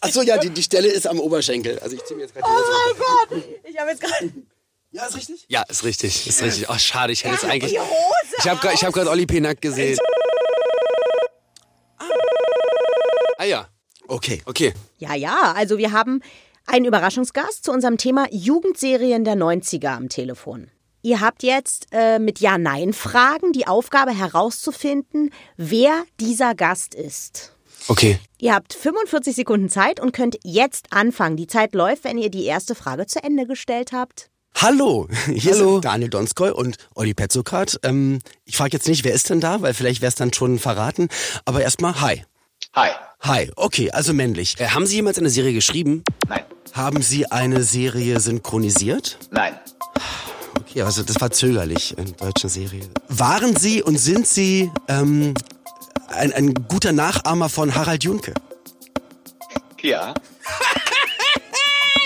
Achso, 0.02 0.22
ja, 0.22 0.38
die, 0.38 0.50
die 0.50 0.64
Stelle 0.64 0.90
ist 0.90 1.08
am 1.08 1.20
Oberschenkel. 1.20 1.80
Also 1.80 1.96
ich 1.96 2.04
ziehe 2.04 2.18
mir 2.18 2.24
jetzt 2.24 2.36
gerade 2.36 2.48
die 2.48 2.54
Hose 2.54 2.72
runter. 2.90 3.04
Oh 3.32 3.36
Gott, 3.36 3.44
ich 3.70 3.78
habe 3.80 3.90
jetzt 3.92 4.02
gerade 4.02 4.34
Ja, 4.92 5.06
ist 5.06 5.16
richtig? 5.16 5.46
Ja, 5.48 5.62
ist 5.64 5.84
richtig, 5.86 6.28
ist 6.28 6.42
richtig. 6.44 6.70
Oh, 6.70 6.78
schade, 6.78 7.14
ich 7.14 7.24
hätte 7.24 7.34
jetzt 7.36 7.46
eigentlich. 7.46 7.72
die 7.72 7.80
Hose 7.80 8.36
Ich 8.40 8.48
habe 8.48 8.60
habe 8.62 8.92
gerade 8.92 9.10
Olli 9.10 9.26
P. 9.26 9.40
nackt 9.40 9.62
gesehen. 9.62 9.98
Ah 13.38 13.44
ja, 13.44 13.68
Okay. 14.08 14.42
okay. 14.46 14.74
Ja, 14.98 15.16
ja, 15.16 15.54
also 15.56 15.78
wir 15.78 15.92
haben 15.92 16.22
einen 16.66 16.86
Überraschungsgast 16.86 17.64
zu 17.64 17.72
unserem 17.72 17.98
Thema 17.98 18.28
Jugendserien 18.32 19.24
der 19.24 19.36
90er 19.36 19.96
am 19.96 20.10
Telefon. 20.10 20.70
Ihr 21.02 21.22
habt 21.22 21.44
jetzt 21.44 21.88
äh, 21.92 22.18
mit 22.18 22.40
Ja-Nein-Fragen 22.40 23.52
die 23.54 23.68
Aufgabe 23.68 24.12
herauszufinden, 24.12 25.32
wer 25.56 26.04
dieser 26.20 26.56
Gast 26.56 26.96
ist. 26.96 27.56
Okay. 27.88 28.20
Ihr 28.40 28.56
habt 28.56 28.74
45 28.74 29.36
Sekunden 29.36 29.70
Zeit 29.70 30.00
und 30.00 30.14
könnt 30.14 30.40
jetzt 30.44 30.88
anfangen. 30.92 31.38
Die 31.38 31.46
Zeit 31.46 31.76
läuft, 31.76 32.04
wenn 32.06 32.18
ihr 32.18 32.32
die 32.32 32.46
erste 32.46 32.74
Frage 32.74 33.06
zu 33.06 33.24
Ende 33.24 33.46
gestellt 33.46 33.92
habt. 33.92 34.32
Hallo, 34.56 35.08
hier 35.28 35.54
Hallo. 35.54 35.74
sind 35.74 35.86
Daniel 35.86 36.10
Donskoy 36.10 36.50
und 36.50 36.78
Olli 36.96 37.14
Petzokat. 37.14 37.80
Ähm, 37.84 38.22
ich 38.46 38.58
frage 38.58 38.72
jetzt 38.74 38.88
nicht, 38.88 39.04
wer 39.04 39.14
ist 39.14 39.30
denn 39.30 39.42
da, 39.42 39.62
weil 39.62 39.76
vielleicht 39.76 40.02
wäre 40.02 40.10
es 40.10 40.16
dann 40.16 40.34
schon 40.34 40.58
verraten. 40.58 41.10
Aber 41.44 41.62
erstmal, 41.62 42.02
hi. 42.02 42.24
Hi. 42.74 42.90
Hi, 43.26 43.50
okay, 43.56 43.90
also 43.90 44.14
männlich. 44.14 44.56
Äh, 44.60 44.68
haben 44.68 44.86
Sie 44.86 44.98
jemals 44.98 45.18
eine 45.18 45.32
Serie 45.32 45.52
geschrieben? 45.52 46.04
Nein. 46.28 46.44
Haben 46.74 47.02
Sie 47.02 47.32
eine 47.32 47.64
Serie 47.64 48.20
synchronisiert? 48.20 49.18
Nein. 49.32 49.58
Okay, 50.60 50.84
also 50.84 51.02
das 51.02 51.20
war 51.20 51.32
zögerlich 51.32 51.98
in 51.98 52.16
deutschen 52.18 52.52
Serie. 52.52 52.88
Waren 53.08 53.56
Sie 53.56 53.82
und 53.82 53.98
sind 53.98 54.28
Sie 54.28 54.72
ähm, 54.88 55.34
ein, 56.10 56.34
ein 56.34 56.54
guter 56.54 56.92
Nachahmer 56.92 57.50
von 57.50 57.74
Harald 57.74 58.04
Junke? 58.04 58.34
Ja. 59.82 60.14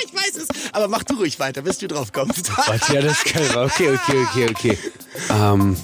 Ich 0.06 0.16
weiß 0.16 0.38
es, 0.38 0.48
aber 0.74 0.88
mach 0.88 1.04
du 1.04 1.16
ruhig 1.16 1.40
weiter, 1.40 1.62
bis 1.62 1.78
du 1.78 1.88
drauf 1.88 2.12
kommst. 2.12 2.52
Ja, 2.92 3.02
das 3.02 3.24
kann 3.24 3.44
Okay, 3.56 3.92
okay, 3.92 4.26
okay, 4.26 4.50
okay. 4.50 4.78
Ähm, 5.30 5.76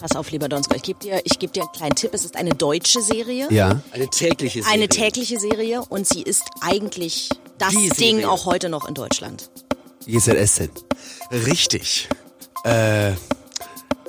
Pass 0.00 0.16
auf, 0.16 0.30
lieber 0.30 0.48
Donsko, 0.48 0.74
ich 0.76 0.82
gebe 0.82 0.98
dir, 0.98 1.20
ich 1.24 1.38
geb 1.38 1.52
dir 1.52 1.60
einen 1.62 1.72
kleinen 1.72 1.94
Tipp. 1.94 2.14
Es 2.14 2.24
ist 2.24 2.34
eine 2.34 2.54
deutsche 2.54 3.02
Serie. 3.02 3.48
ja. 3.50 3.82
Eine 3.92 4.08
tägliche 4.08 4.62
Serie. 4.62 4.74
Eine 4.74 4.88
tägliche 4.88 5.38
Serie 5.38 5.82
und 5.90 6.08
sie 6.08 6.22
ist 6.22 6.44
eigentlich 6.62 7.28
das 7.58 7.70
Die 7.70 7.90
Ding 7.90 8.16
Serie. 8.16 8.30
auch 8.30 8.46
heute 8.46 8.70
noch 8.70 8.88
in 8.88 8.94
Deutschland. 8.94 9.50
GZSZ. 10.06 10.70
Richtig. 11.30 12.08
Äh, 12.64 13.10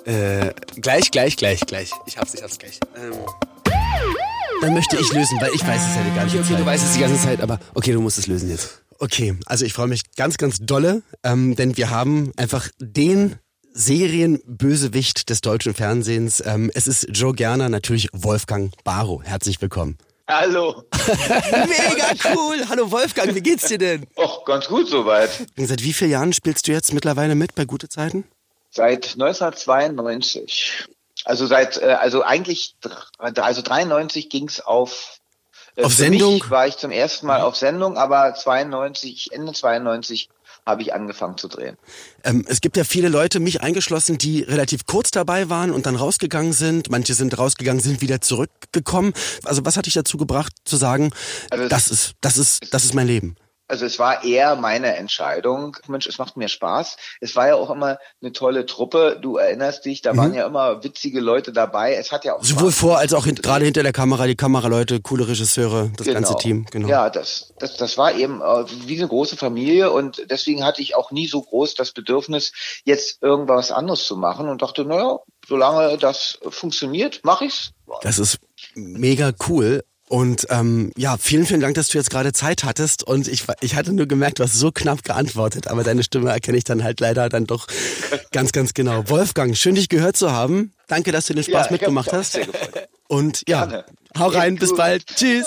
äh, 0.06 0.54
gleich, 0.80 1.12
gleich, 1.12 1.36
gleich, 1.36 1.60
gleich. 1.66 1.92
Ich 2.06 2.18
hab's, 2.18 2.34
ich 2.36 2.42
hab's 2.42 2.58
gleich. 2.58 2.80
Ähm, 2.96 3.14
Dann 4.62 4.74
möchte 4.74 4.96
ich 4.96 5.12
lösen, 5.12 5.40
weil 5.42 5.52
ich 5.54 5.68
weiß 5.68 5.82
es 5.90 5.96
ja 5.96 6.04
die 6.04 6.16
ganze 6.16 6.38
okay, 6.38 6.40
okay, 6.40 6.54
Zeit. 6.54 6.60
du 6.62 6.66
weißt 6.66 6.86
es 6.86 6.94
die 6.94 7.00
ganze 7.02 7.22
Zeit, 7.22 7.42
aber 7.42 7.60
okay, 7.74 7.92
du 7.92 8.00
musst 8.00 8.18
es 8.18 8.28
lösen 8.28 8.50
jetzt. 8.50 8.82
Okay, 9.00 9.36
also 9.46 9.66
ich 9.66 9.74
freue 9.74 9.88
mich 9.88 10.04
ganz, 10.16 10.38
ganz 10.38 10.60
dolle, 10.62 11.02
ähm, 11.24 11.56
denn 11.58 11.76
wir 11.76 11.90
haben 11.90 12.32
einfach 12.38 12.70
den 12.80 13.36
Serienbösewicht 13.74 15.30
des 15.30 15.42
deutschen 15.42 15.74
Fernsehens. 15.74 16.42
Ähm, 16.46 16.72
es 16.74 16.88
ist 16.88 17.08
Joe 17.12 17.34
Gerner, 17.34 17.70
natürlich 17.70 18.10
Wolfgang 18.14 18.74
Barrow. 18.84 19.22
Herzlich 19.24 19.62
willkommen. 19.62 19.98
Hallo. 20.28 20.84
Mega 21.52 22.36
cool. 22.36 22.58
Hallo 22.70 22.90
Wolfgang, 22.92 23.36
wie 23.36 23.42
geht's 23.42 23.68
dir 23.68 23.78
denn? 23.78 24.08
Och, 24.16 24.46
ganz 24.46 24.68
gut 24.68 24.88
soweit. 24.88 25.30
Seit 25.58 25.84
wie 25.84 25.94
vielen 25.94 26.12
Jahren 26.12 26.34
spielst 26.34 26.68
du 26.68 26.72
jetzt 26.72 26.94
mittlerweile 26.94 27.36
mit 27.36 27.56
bei 27.56 27.66
Gute 27.66 27.90
Zeiten? 27.90 28.26
Seit 28.70 29.14
1992. 29.14 30.86
Also 31.26 31.48
seit, 31.48 31.78
äh, 31.82 31.86
also 32.00 32.24
eigentlich, 32.24 32.76
also 33.18 33.62
93 33.62 34.30
ging's 34.30 34.62
auf. 34.62 35.18
äh, 35.76 35.84
Auf 35.84 35.94
Sendung? 35.94 36.42
War 36.50 36.68
ich 36.68 36.78
zum 36.78 36.92
ersten 36.92 37.28
Mal 37.28 37.42
auf 37.42 37.56
Sendung, 37.58 37.98
aber 37.98 38.34
92, 38.34 39.30
Ende 39.34 39.54
92 39.54 40.30
habe 40.66 40.82
ich 40.82 40.94
angefangen 40.94 41.38
zu 41.38 41.48
drehen. 41.48 41.78
Ähm, 42.24 42.46
es 42.48 42.62
gibt 42.62 42.78
ja 42.78 42.84
viele 42.84 43.10
Leute, 43.10 43.40
mich 43.40 43.62
eingeschlossen, 43.62 44.18
die 44.18 44.42
relativ 44.42 44.86
kurz 44.86 45.12
dabei 45.12 45.50
waren 45.50 45.72
und 45.72 45.86
dann 45.86 45.96
rausgegangen 45.96 46.54
sind. 46.54 46.90
Manche 46.90 47.14
sind 47.14 47.38
rausgegangen, 47.38 47.82
sind 47.82 48.02
wieder 48.02 48.22
zurückgekommen. 48.22 49.14
Also 49.44 49.66
was 49.66 49.78
hat 49.78 49.86
dich 49.86 49.94
dazu 49.94 50.18
gebracht 50.18 50.54
zu 50.66 50.78
sagen, 50.78 51.12
Also 51.50 51.68
das 51.68 51.90
ist, 51.90 52.14
das 52.22 52.38
ist, 52.38 52.74
das 52.74 52.86
ist 52.86 52.94
mein 52.94 53.08
Leben? 53.08 53.36
Also 53.72 53.86
es 53.86 53.98
war 54.00 54.26
eher 54.26 54.58
meine 54.58 54.98
Entscheidung. 54.98 55.78
Mensch, 55.88 56.06
es 56.06 56.18
macht 56.18 56.36
mir 56.36 56.50
Spaß. 56.50 56.98
Es 57.22 57.38
war 57.38 57.48
ja 57.48 57.56
auch 57.56 57.70
immer 57.70 58.00
eine 58.22 58.34
tolle 58.34 58.66
Truppe. 58.66 59.18
Du 59.22 59.38
erinnerst 59.38 59.86
dich, 59.86 60.02
da 60.02 60.18
waren 60.18 60.34
ja 60.34 60.46
immer 60.46 60.84
witzige 60.84 61.22
Leute 61.22 61.54
dabei. 61.54 61.96
Es 61.96 62.12
hat 62.12 62.26
ja 62.26 62.36
auch 62.36 62.42
Mhm. 62.42 62.46
Sowohl 62.46 62.72
Spaß 62.72 62.80
vor 62.80 62.98
als 62.98 63.14
auch 63.14 63.26
hin, 63.26 63.36
gerade 63.36 63.64
hinter 63.66 63.84
der 63.84 63.94
Kamera, 63.94 64.28
die 64.28 64.36
Kameraleute, 64.36 65.00
coole 65.00 65.26
Regisseure, 65.28 65.90
das 65.96 66.08
ganze 66.08 66.36
Team, 66.36 66.66
genau. 66.70 66.88
Ja, 66.90 67.10
das, 67.10 67.54
das, 67.60 67.78
das 67.78 67.98
war 67.98 68.14
eben 68.14 68.42
äh, 68.42 68.66
wie 68.88 68.98
eine 68.98 69.08
große 69.08 69.38
Familie 69.38 69.92
und 69.92 70.30
deswegen 70.30 70.66
hatte 70.66 70.82
ich 70.82 70.96
auch 70.96 71.12
nie 71.12 71.28
so 71.28 71.42
groß 71.42 71.76
das 71.76 71.92
Bedürfnis, 71.92 72.52
jetzt 72.84 73.22
irgendwas 73.24 73.72
anderes 73.72 74.06
zu 74.06 74.18
machen 74.18 74.50
und 74.50 74.62
dachte, 74.62 74.84
naja, 74.84 75.20
solange 75.48 75.98
das 75.98 76.40
funktioniert, 76.50 77.22
mache 77.24 77.46
ich's. 77.46 77.72
Das 78.02 78.20
ist 78.20 78.40
mega 78.76 79.32
cool. 79.48 79.84
Und 80.12 80.48
ähm, 80.50 80.92
ja, 80.98 81.16
vielen, 81.16 81.46
vielen 81.46 81.62
Dank, 81.62 81.76
dass 81.76 81.88
du 81.88 81.98
jetzt 81.98 82.10
gerade 82.10 82.34
Zeit 82.34 82.66
hattest. 82.66 83.02
Und 83.02 83.30
ich, 83.30 83.46
ich 83.62 83.76
hatte 83.76 83.94
nur 83.94 84.08
gemerkt, 84.08 84.40
du 84.40 84.44
hast 84.44 84.56
so 84.56 84.70
knapp 84.70 85.06
geantwortet, 85.06 85.68
aber 85.70 85.86
deine 85.86 86.04
Stimme 86.04 86.32
erkenne 86.32 86.58
ich 86.58 86.66
dann 86.66 86.84
halt 86.84 87.00
leider 87.00 87.30
dann 87.30 87.46
doch 87.46 87.66
ganz, 88.34 88.52
ganz 88.52 88.74
genau. 88.74 89.08
Wolfgang, 89.08 89.56
schön 89.56 89.76
dich 89.76 89.88
gehört 89.88 90.18
zu 90.18 90.34
haben. 90.34 90.74
Danke, 90.90 91.14
dass 91.14 91.28
du 91.28 91.34
den 91.34 91.46
Spaß 91.46 91.68
Ja, 91.68 91.72
mitgemacht 91.72 92.12
hast. 92.12 92.38
Und 93.08 93.44
ja, 93.48 93.66
Gerne. 93.66 93.86
hau 94.20 94.28
rein, 94.28 94.56
bis 94.58 94.76
bald. 94.76 95.06
Tschüss. 95.16 95.46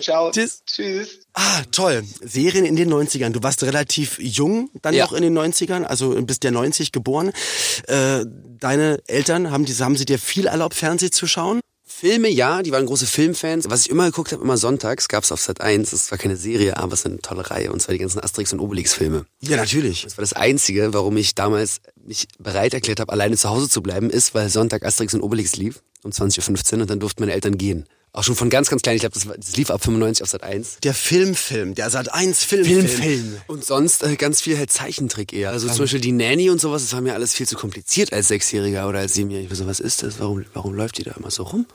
Ciao. 0.00 0.32
Tschüss. 0.32 0.62
Tschüss. 0.66 1.20
Ah, 1.34 1.62
toll. 1.70 2.02
Serien 2.20 2.64
in 2.64 2.74
den 2.74 2.92
90ern. 2.92 3.30
Du 3.30 3.44
warst 3.44 3.62
relativ 3.62 4.18
jung 4.18 4.70
dann 4.82 4.94
Ja. 4.94 5.04
noch 5.04 5.12
in 5.12 5.22
den 5.22 5.38
90ern, 5.38 5.84
also 5.84 6.20
bist 6.22 6.42
ja 6.42 6.50
90 6.50 6.90
geboren. 6.90 7.30
Äh, 7.86 8.24
deine 8.58 8.98
Eltern, 9.06 9.52
haben, 9.52 9.64
die, 9.66 9.74
haben 9.74 9.96
sie 9.96 10.04
dir 10.04 10.18
viel 10.18 10.48
erlaubt, 10.48 10.74
Fernseh 10.74 11.10
zu 11.10 11.28
schauen? 11.28 11.60
Filme, 12.04 12.28
ja, 12.28 12.62
die 12.62 12.70
waren 12.70 12.84
große 12.84 13.06
Filmfans. 13.06 13.70
Was 13.70 13.86
ich 13.86 13.90
immer 13.90 14.04
geguckt 14.04 14.32
habe, 14.32 14.42
immer 14.42 14.58
sonntags, 14.58 15.08
gab's 15.08 15.32
auf 15.32 15.40
Sat 15.40 15.62
1. 15.62 15.88
Das 15.88 16.10
war 16.10 16.18
keine 16.18 16.36
Serie, 16.36 16.76
aber 16.76 16.92
es 16.92 17.00
ist 17.00 17.06
eine 17.06 17.18
tolle 17.20 17.50
Reihe. 17.50 17.72
Und 17.72 17.80
zwar 17.80 17.94
die 17.94 17.98
ganzen 17.98 18.20
Asterix 18.20 18.52
und 18.52 18.60
Obelix-Filme. 18.60 19.24
Ja, 19.40 19.56
natürlich. 19.56 20.02
Das 20.02 20.18
war 20.18 20.22
das 20.22 20.34
Einzige, 20.34 20.92
warum 20.92 21.16
ich 21.16 21.34
damals 21.34 21.80
mich 21.96 22.28
bereit 22.38 22.74
erklärt 22.74 23.00
habe, 23.00 23.10
alleine 23.10 23.38
zu 23.38 23.48
Hause 23.48 23.70
zu 23.70 23.82
bleiben, 23.82 24.10
ist, 24.10 24.34
weil 24.34 24.50
Sonntag 24.50 24.84
Asterix 24.84 25.14
und 25.14 25.22
Obelix 25.22 25.56
lief 25.56 25.82
um 26.02 26.10
20.15 26.10 26.74
Uhr 26.74 26.82
und 26.82 26.90
dann 26.90 27.00
durften 27.00 27.22
meine 27.22 27.32
Eltern 27.32 27.56
gehen. 27.56 27.86
Auch 28.14 28.22
schon 28.22 28.36
von 28.36 28.48
ganz, 28.48 28.70
ganz 28.70 28.82
klein. 28.82 28.94
Ich 28.94 29.00
glaube, 29.00 29.14
das, 29.14 29.26
das 29.26 29.56
lief 29.56 29.72
ab 29.72 29.82
95 29.82 30.22
auf 30.22 30.30
Sat 30.30 30.44
1. 30.44 30.78
Der 30.84 30.94
Filmfilm, 30.94 31.74
der 31.74 31.90
Sat 31.90 32.14
1 32.14 32.44
Filmfilm. 32.44 33.38
Und 33.48 33.64
sonst 33.64 34.04
äh, 34.04 34.14
ganz 34.14 34.40
viel 34.40 34.56
halt 34.56 34.70
Zeichentrick 34.70 35.32
eher. 35.32 35.50
Also 35.50 35.66
zum 35.66 35.78
Beispiel 35.78 36.00
die 36.00 36.12
Nanny 36.12 36.48
und 36.48 36.60
sowas, 36.60 36.82
das 36.82 36.92
war 36.92 37.00
mir 37.00 37.14
alles 37.14 37.34
viel 37.34 37.48
zu 37.48 37.56
kompliziert 37.56 38.12
als 38.12 38.28
Sechsjähriger 38.28 38.88
oder 38.88 39.00
als 39.00 39.14
Siebenjähriger. 39.14 39.50
Ich 39.50 39.58
so, 39.58 39.66
was 39.66 39.80
ist 39.80 40.04
das? 40.04 40.20
Warum, 40.20 40.44
warum 40.54 40.74
läuft 40.74 40.98
die 40.98 41.02
da 41.02 41.10
immer 41.18 41.32
so 41.32 41.42
rum? 41.42 41.66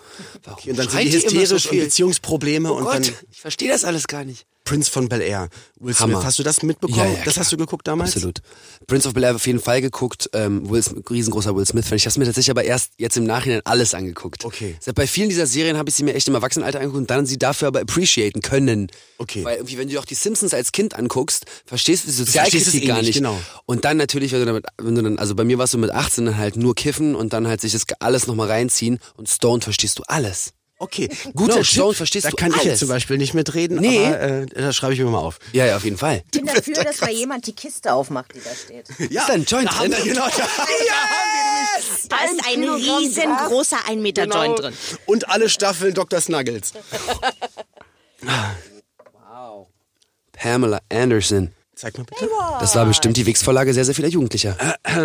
Warum 0.46 0.69
Und 0.69 0.79
dann 0.79 0.88
sind 0.88 1.01
die 1.01 1.36
immer 1.36 1.46
so 1.46 1.55
hysterisch 1.55 1.65
und? 1.65 1.79
Beziehungsprobleme 1.79 2.72
Oh 2.72 2.77
und 2.77 2.84
Gott, 2.86 2.93
dann 2.93 3.13
ich 3.29 3.41
verstehe 3.41 3.69
das 3.69 3.84
alles 3.84 4.08
gar 4.08 4.24
nicht. 4.24 4.46
Prince 4.63 4.92
von 4.92 5.10
Bel 5.10 5.22
Air. 5.22 5.50
Will 5.80 5.94
Smith. 5.94 6.13
Hammer. 6.13 6.24
Hast 6.24 6.38
du 6.38 6.44
das 6.44 6.62
mitbekommen? 6.62 7.12
Ja, 7.13 7.20
ja, 7.20 7.24
das 7.25 7.38
hast 7.38 7.51
du 7.51 7.58
geguckt 7.58 7.88
damals? 7.88 8.12
Absolut. 8.16 8.42
Prince 8.88 9.08
of 9.08 9.13
Bel-Air 9.13 9.36
auf 9.36 9.48
jeden 9.48 9.60
Fall 9.60 9.82
geguckt. 9.82 10.30
Ähm, 10.34 10.70
Will 10.70 10.84
Smith, 10.84 11.04
riesengroßer 11.10 11.56
Will 11.56 11.66
Smith-Fan. 11.66 11.98
Ich 11.98 12.06
habe 12.06 12.20
mir 12.20 12.25
tatsächlich 12.25 12.51
aber 12.51 12.63
erst 12.63 12.92
jetzt 12.98 13.18
im 13.18 13.24
Nachhinein 13.24 13.62
alles 13.63 13.94
angeguckt. 13.94 14.46
Okay. 14.46 14.75
Deshalb 14.80 14.96
bei 14.96 15.08
vielen 15.08 15.30
dieser 15.30 15.48
Serien 15.48 15.78
habe 15.78 15.89
ich 15.89 15.96
sie 15.96 16.04
mir 16.04 16.13
echt 16.13 16.28
im 16.28 16.36
Erwachsenenalter 16.36 16.80
angeguckt 16.80 17.00
und 17.00 17.10
dann 17.10 17.25
sie 17.25 17.38
dafür 17.38 17.70
aber 17.70 17.82
appreciaten 17.82 18.42
können. 18.42 18.92
Okay. 19.18 19.44
Weil 19.44 19.58
irgendwie, 19.58 19.78
wenn 19.78 19.89
du 19.89 20.00
auch 20.00 20.06
die 20.06 20.16
Simpsons 20.16 20.54
als 20.54 20.72
Kind 20.72 20.96
anguckst, 20.96 21.46
verstehst 21.66 22.04
du 22.04 22.08
die 22.10 22.13
Sozialkritik 22.13 22.84
eh 22.84 22.86
gar 22.86 22.98
nicht, 22.98 23.08
nicht. 23.08 23.16
genau. 23.16 23.39
Und 23.66 23.86
dann 23.86 23.98
natürlich, 23.98 24.34
wenn 24.34 24.39
du 24.42 24.46
damit, 24.46 24.66
wenn 24.78 24.96
du 24.96 25.01
dann, 25.01 25.20
also 25.20 25.36
bei 25.36 25.44
mir 25.44 25.58
warst 25.58 25.74
du 25.74 25.78
mit 25.78 25.92
18 25.92 26.25
dann 26.25 26.38
halt 26.38 26.58
nur 26.58 26.75
kiffen 26.75 27.16
und 27.16 27.34
dann 27.34 27.48
halt 27.48 27.62
sich 27.62 27.72
das 27.72 27.86
alles 28.00 28.28
nochmal 28.28 28.48
reinziehen 28.48 29.00
und 29.16 29.30
Stone 29.30 29.62
verstehst 29.62 30.00
du 30.00 30.04
alles. 30.08 30.54
Okay, 30.81 31.09
guter 31.36 31.55
No, 31.55 31.62
Tipp. 31.62 31.65
Stone 31.65 31.93
verstehst 31.93 32.25
da 32.25 32.29
du 32.29 32.38
kann 32.38 32.51
ich 32.51 32.55
jetzt 32.57 32.67
alles. 32.67 32.79
zum 32.79 32.88
Beispiel 32.89 33.17
nicht 33.17 33.33
mitreden, 33.33 33.79
Nee. 33.79 34.05
aber 34.05 34.19
äh, 34.21 34.45
das 34.48 34.75
schreibe 34.77 34.93
ich 34.93 35.00
mir 35.00 35.05
mal 35.07 35.19
auf. 35.19 35.38
Ja, 35.51 35.65
ja, 35.65 35.75
auf 35.75 35.83
jeden 35.83 35.98
Fall. 35.98 36.24
Ich 36.25 36.31
bin 36.31 36.45
dafür, 36.53 36.74
dass 36.75 37.01
mal 37.01 37.12
jemand 37.12 37.45
die 37.48 37.53
Kiste 37.53 37.93
aufmacht, 37.93 38.33
die 38.33 38.41
da 38.41 38.50
steht. 38.55 38.88
Ja, 39.12 39.21
Ist 39.24 39.29
da 39.29 39.33
ein 39.33 39.43
Joint 39.43 39.69
da 39.69 39.79
haben 39.79 39.91
drin? 39.91 40.05
wir, 40.05 40.13
genau, 40.13 40.25
da, 40.27 40.48
Da 42.09 42.17
ist 42.25 42.48
ein 42.48 42.63
riesengroßer 42.63 43.77
1 43.88 44.01
Meter 44.01 44.25
Joint 44.25 44.57
drin. 44.59 44.74
Und 45.05 45.29
alle 45.29 45.50
Staffeln 45.50 45.93
Dr. 45.93 46.21
Snuggles. 46.21 46.71
Pamela 50.33 50.79
Anderson. 50.89 51.51
Zeig 51.79 51.98
mal 51.98 52.03
bitte. 52.03 52.27
Das 52.59 52.75
war 52.75 52.86
bestimmt 52.86 53.15
die 53.15 53.25
Wix-Vorlage 53.25 53.74
sehr, 53.74 53.86
sehr 53.86 53.95
vieler 53.95 54.09
Jugendlicher. 54.09 54.57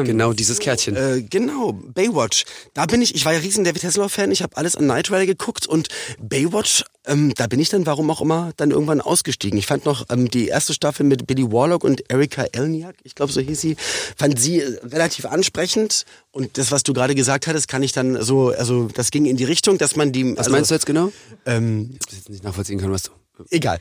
genau 0.04 0.32
dieses 0.32 0.58
Kärtchen. 0.58 0.96
Äh, 0.96 1.22
genau, 1.22 1.72
Baywatch. 1.72 2.46
Da 2.74 2.86
bin 2.86 3.00
ich, 3.00 3.14
ich 3.14 3.24
war 3.24 3.32
ja 3.32 3.38
riesen 3.38 3.62
David 3.62 3.84
Hasselhoff-Fan, 3.84 4.32
ich 4.32 4.42
habe 4.42 4.56
alles 4.56 4.74
an 4.74 4.88
Night 4.88 5.08
Rider 5.08 5.26
geguckt 5.26 5.68
und 5.68 5.86
Baywatch, 6.20 6.82
ähm, 7.06 7.32
da 7.36 7.46
bin 7.46 7.60
ich 7.60 7.68
dann, 7.68 7.86
warum 7.86 8.10
auch 8.10 8.20
immer, 8.20 8.50
dann 8.56 8.72
irgendwann 8.72 9.00
ausgestiegen. 9.00 9.56
Ich 9.56 9.66
fand 9.66 9.84
noch 9.84 10.06
ähm, 10.10 10.28
die 10.28 10.48
erste 10.48 10.74
Staffel 10.74 11.06
mit 11.06 11.28
Billy 11.28 11.44
Warlock 11.44 11.84
und 11.84 12.10
Erika 12.10 12.42
Elniak, 12.50 12.96
ich 13.04 13.14
glaube 13.14 13.30
so 13.30 13.40
hieß 13.40 13.60
sie, 13.60 13.76
fand 14.16 14.40
sie 14.40 14.58
äh, 14.58 14.80
relativ 14.84 15.26
ansprechend 15.26 16.06
und 16.32 16.58
das, 16.58 16.72
was 16.72 16.82
du 16.82 16.92
gerade 16.92 17.14
gesagt 17.14 17.46
hattest, 17.46 17.68
kann 17.68 17.84
ich 17.84 17.92
dann 17.92 18.20
so, 18.20 18.48
also 18.48 18.88
das 18.92 19.12
ging 19.12 19.26
in 19.26 19.36
die 19.36 19.44
Richtung, 19.44 19.78
dass 19.78 19.94
man 19.94 20.10
die... 20.10 20.32
Was 20.32 20.38
also, 20.38 20.50
meinst 20.50 20.70
du 20.72 20.74
jetzt 20.74 20.86
genau? 20.86 21.12
Ähm, 21.46 21.90
Ich 21.92 22.06
hab 22.06 22.12
jetzt 22.14 22.30
nicht 22.30 22.42
nachvollziehen 22.42 22.80
können, 22.80 22.92
was 22.92 23.04
du. 23.04 23.12
Egal. 23.50 23.78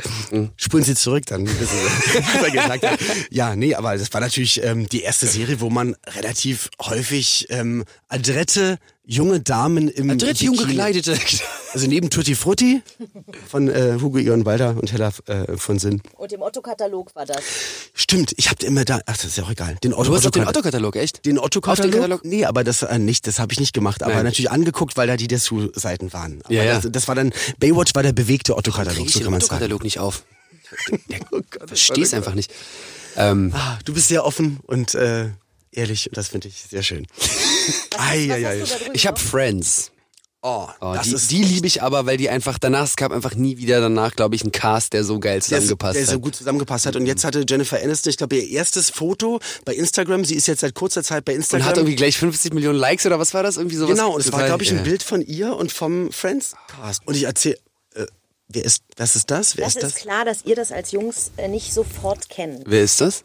Spulen 0.58 0.84
Sie 0.84 0.96
zurück, 0.96 1.26
dann 1.28 1.48
wissen 1.48 1.78
Sie, 1.78 2.20
was 2.20 2.44
er 2.44 2.52
gesagt 2.52 2.84
hat. 2.84 3.00
Ja, 3.30 3.56
nee, 3.56 3.76
aber 3.76 3.98
das 3.98 4.12
war 4.14 4.22
natürlich 4.22 4.64
ähm, 4.64 4.90
die 4.90 5.02
erste 5.02 5.28
Serie, 5.28 5.62
wo 5.62 5.70
man 5.70 5.96
relativ 6.08 6.70
häufig 6.82 7.48
ähm, 7.50 7.86
adrette 8.08 8.80
junge 9.06 9.42
Damen 9.42 9.90
im 9.90 10.18
Dritt 10.18 10.42
jung 10.42 10.56
Bikini- 10.56 10.68
gekleidete. 10.68 11.18
Also 11.74 11.88
neben 11.88 12.10
Tutti 12.10 12.36
Frutti 12.36 12.82
von 13.50 13.68
äh, 13.68 13.98
Hugo 14.00 14.18
Egon 14.20 14.44
Balder 14.44 14.76
und 14.80 14.92
Hella 14.92 15.12
äh, 15.26 15.58
von 15.58 15.80
Sinn. 15.80 16.02
Und 16.18 16.32
im 16.32 16.42
Otto-Katalog 16.42 17.16
war 17.16 17.26
das. 17.26 17.42
Stimmt, 17.96 18.34
ich 18.38 18.50
habe 18.50 18.64
immer 18.66 18.86
da, 18.86 19.00
ach, 19.08 19.16
das 19.18 19.26
ist 19.26 19.38
ja 19.38 19.44
auch 19.44 19.50
egal. 19.52 19.76
Den 19.84 19.94
Otto, 19.94 20.04
Du 20.12 20.16
hast 20.16 20.26
doch 20.26 20.32
den 20.32 20.44
Otto- 20.44 20.52
Otto-Katalog, 20.60 20.96
echt? 20.96 21.26
den 21.26 21.40
Otto 21.40 21.60
Auf 21.60 21.78
den 21.80 21.90
Katalog? 21.92 21.94
Katalog? 21.94 22.26
Nee, 22.26 22.46
aber 22.46 22.64
das 22.64 22.84
äh, 22.84 23.00
nicht, 23.00 23.26
das 23.28 23.40
habe 23.40 23.52
ich 23.54 23.60
nicht 23.60 23.74
gemacht, 23.74 24.04
aber 24.04 24.14
Nein. 24.14 24.26
natürlich 24.26 24.52
angeguckt, 24.52 24.96
weil 24.96 25.08
da 25.08 25.18
die 25.18 25.28
Dessous-Seiten 25.28 26.14
waren. 26.14 26.42
Aber 26.44 26.54
Ja, 26.54 26.64
ja. 26.64 26.76
Das, 26.80 26.92
das 26.92 27.08
war 27.08 27.16
dann 27.16 27.34
Baywatch 27.60 27.96
war 27.96 28.04
der 28.04 28.14
bewegte 28.14 28.56
Otto 28.56 28.72
Katalog, 28.72 28.96
Krieg 28.98 29.08
ich 29.08 29.14
so 29.14 29.20
den 29.20 29.24
kann 29.26 29.32
man 29.32 29.42
sagen. 29.42 29.54
Otto-Katalog 29.56 29.84
nicht 29.84 30.00
auf. 30.00 30.24
Oh 31.32 31.40
Gott, 31.52 31.68
Versteh's 31.68 32.14
einfach 32.14 32.34
nicht. 32.36 32.52
Ähm, 33.16 33.52
Ah, 33.56 33.78
du 33.86 33.94
bist 33.94 34.08
sehr 34.08 34.26
offen 34.26 34.60
und 34.66 34.96
äh, 34.96 35.30
ehrlich 35.74 36.08
und 36.08 36.18
das 36.18 36.30
finde 36.30 36.48
ich 36.48 36.64
sehr 36.70 36.84
schön. 36.84 37.08
Eieiei. 37.98 38.64
ich 38.94 39.08
habe 39.08 39.20
Friends. 39.20 39.90
Oh, 40.46 40.68
Oh, 40.82 40.94
das 40.94 41.08
die, 41.30 41.38
die 41.38 41.44
liebe 41.46 41.68
ich 41.68 41.82
aber, 41.82 42.06
weil 42.06 42.18
die 42.18 42.30
einfach 42.30 42.60
danach, 42.60 42.84
es 42.84 42.98
gab 42.98 43.14
einfach 43.14 43.34
nie 43.36 43.58
wieder 43.60 43.80
danach, 43.80 44.14
glaube 44.14 44.36
ich, 44.36 44.42
einen 44.42 44.52
Cast, 44.52 44.92
der 44.92 45.06
so 45.06 45.18
geil 45.18 45.36
der, 45.40 45.42
so- 45.42 45.48
zusammengepasst 45.78 45.96
der 45.96 46.06
so 46.06 46.12
hat. 46.14 46.22
gut 46.22 46.36
zusammengepasst 46.36 46.86
hat. 46.86 46.96
Und 46.98 47.06
jetzt 47.06 47.24
hatte 47.24 47.46
Jennifer 47.48 47.82
Aniston, 47.82 48.10
ich 48.10 48.18
glaube, 48.18 48.36
ihr 48.36 48.50
erstes 48.50 48.90
Foto 48.90 49.40
bei 49.64 49.74
Instagram. 49.74 50.26
Sie 50.26 50.36
ist 50.36 50.48
jetzt 50.48 50.60
seit 50.60 50.74
kurzer 50.76 51.02
Zeit 51.02 51.24
bei 51.24 51.32
Und 51.32 51.38
Instagram. 51.40 51.66
hat 51.70 51.78
irgendwie 51.78 51.96
gleich 51.96 52.18
50 52.18 52.54
Millionen 52.54 52.78
Likes 52.78 53.06
oder 53.06 53.20
was 53.20 53.34
war 53.34 53.42
das? 53.42 53.56
Irgendwie 53.56 53.78
sowas? 53.78 53.96
genau, 53.96 54.16
und 54.16 54.20
es 54.20 54.34
war, 54.34 54.44
glaube 54.46 54.64
ich, 54.64 54.72
ein 54.72 54.78
ja. 54.80 54.84
Bild 54.84 55.02
von 55.02 55.22
ihr 55.22 55.56
und 55.56 55.72
vom 55.72 56.12
Friends-Cast. 56.12 57.08
Und 57.08 57.16
ich 57.16 57.24
erzähle, 57.24 57.58
äh, 57.96 58.06
wer 58.50 58.66
ist, 58.66 58.84
was 58.98 59.16
ist 59.16 59.32
das? 59.32 59.56
Wer 59.56 59.64
Das 59.64 59.78
ist 59.78 59.84
ist 59.84 59.96
das? 59.96 60.02
klar, 60.02 60.26
dass 60.26 60.44
ihr 60.44 60.58
das 60.58 60.74
als 60.74 60.92
Jungs 60.92 61.32
äh, 61.38 61.48
nicht 61.48 61.74
sofort 61.74 62.28
kennt. 62.28 62.64
Wer 62.66 62.84
ist 62.84 63.00
das? 63.00 63.24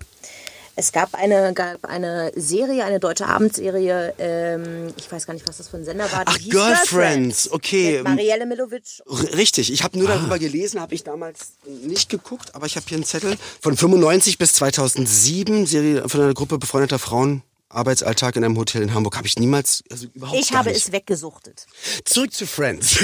Es 0.81 0.93
gab 0.93 1.17
eine, 1.17 1.53
gab 1.55 1.85
eine 1.87 2.31
Serie, 2.37 2.85
eine 2.85 3.01
deutsche 3.01 3.27
Abendserie, 3.27 4.15
ähm, 4.17 4.95
ich 4.97 5.11
weiß 5.11 5.27
gar 5.27 5.35
nicht, 5.35 5.49
was 5.49 5.57
das 5.57 5.67
für 5.67 5.77
ein 5.77 5.85
Sender 5.85 6.05
war. 6.13 6.23
Ach, 6.25 6.39
Girlfriends, 6.49 7.51
okay. 7.51 7.95
Mit 7.97 8.05
Marielle 8.05 8.47
Milovic. 8.47 9.03
Richtig, 9.35 9.73
ich 9.73 9.83
habe 9.83 9.99
nur 9.99 10.09
Ah. 10.09 10.15
darüber 10.15 10.39
gelesen, 10.39 10.81
habe 10.81 10.95
ich 10.95 11.03
damals 11.03 11.55
nicht 11.67 12.09
geguckt, 12.11 12.55
aber 12.55 12.67
ich 12.67 12.77
habe 12.77 12.87
hier 12.89 12.95
einen 12.97 13.05
Zettel. 13.05 13.37
Von 13.61 13.77
95 13.77 14.39
bis 14.39 14.53
2007, 14.53 15.67
Serie 15.67 16.09
von 16.09 16.21
einer 16.21 16.35
Gruppe 16.35 16.59
befreundeter 16.59 17.01
Frauen, 17.01 17.43
Arbeitsalltag 17.79 18.37
in 18.37 18.45
einem 18.45 18.57
Hotel 18.59 18.83
in 18.83 18.93
Hamburg, 18.95 19.17
habe 19.17 19.27
ich 19.27 19.39
niemals, 19.39 19.83
also 19.91 20.07
überhaupt 20.15 20.39
Ich 20.39 20.53
habe 20.53 20.69
nicht. 20.71 20.87
es 20.87 20.93
weggesuchtet. 20.93 21.67
Zurück 22.05 22.33
zu 22.35 22.47
Friends. 22.47 22.99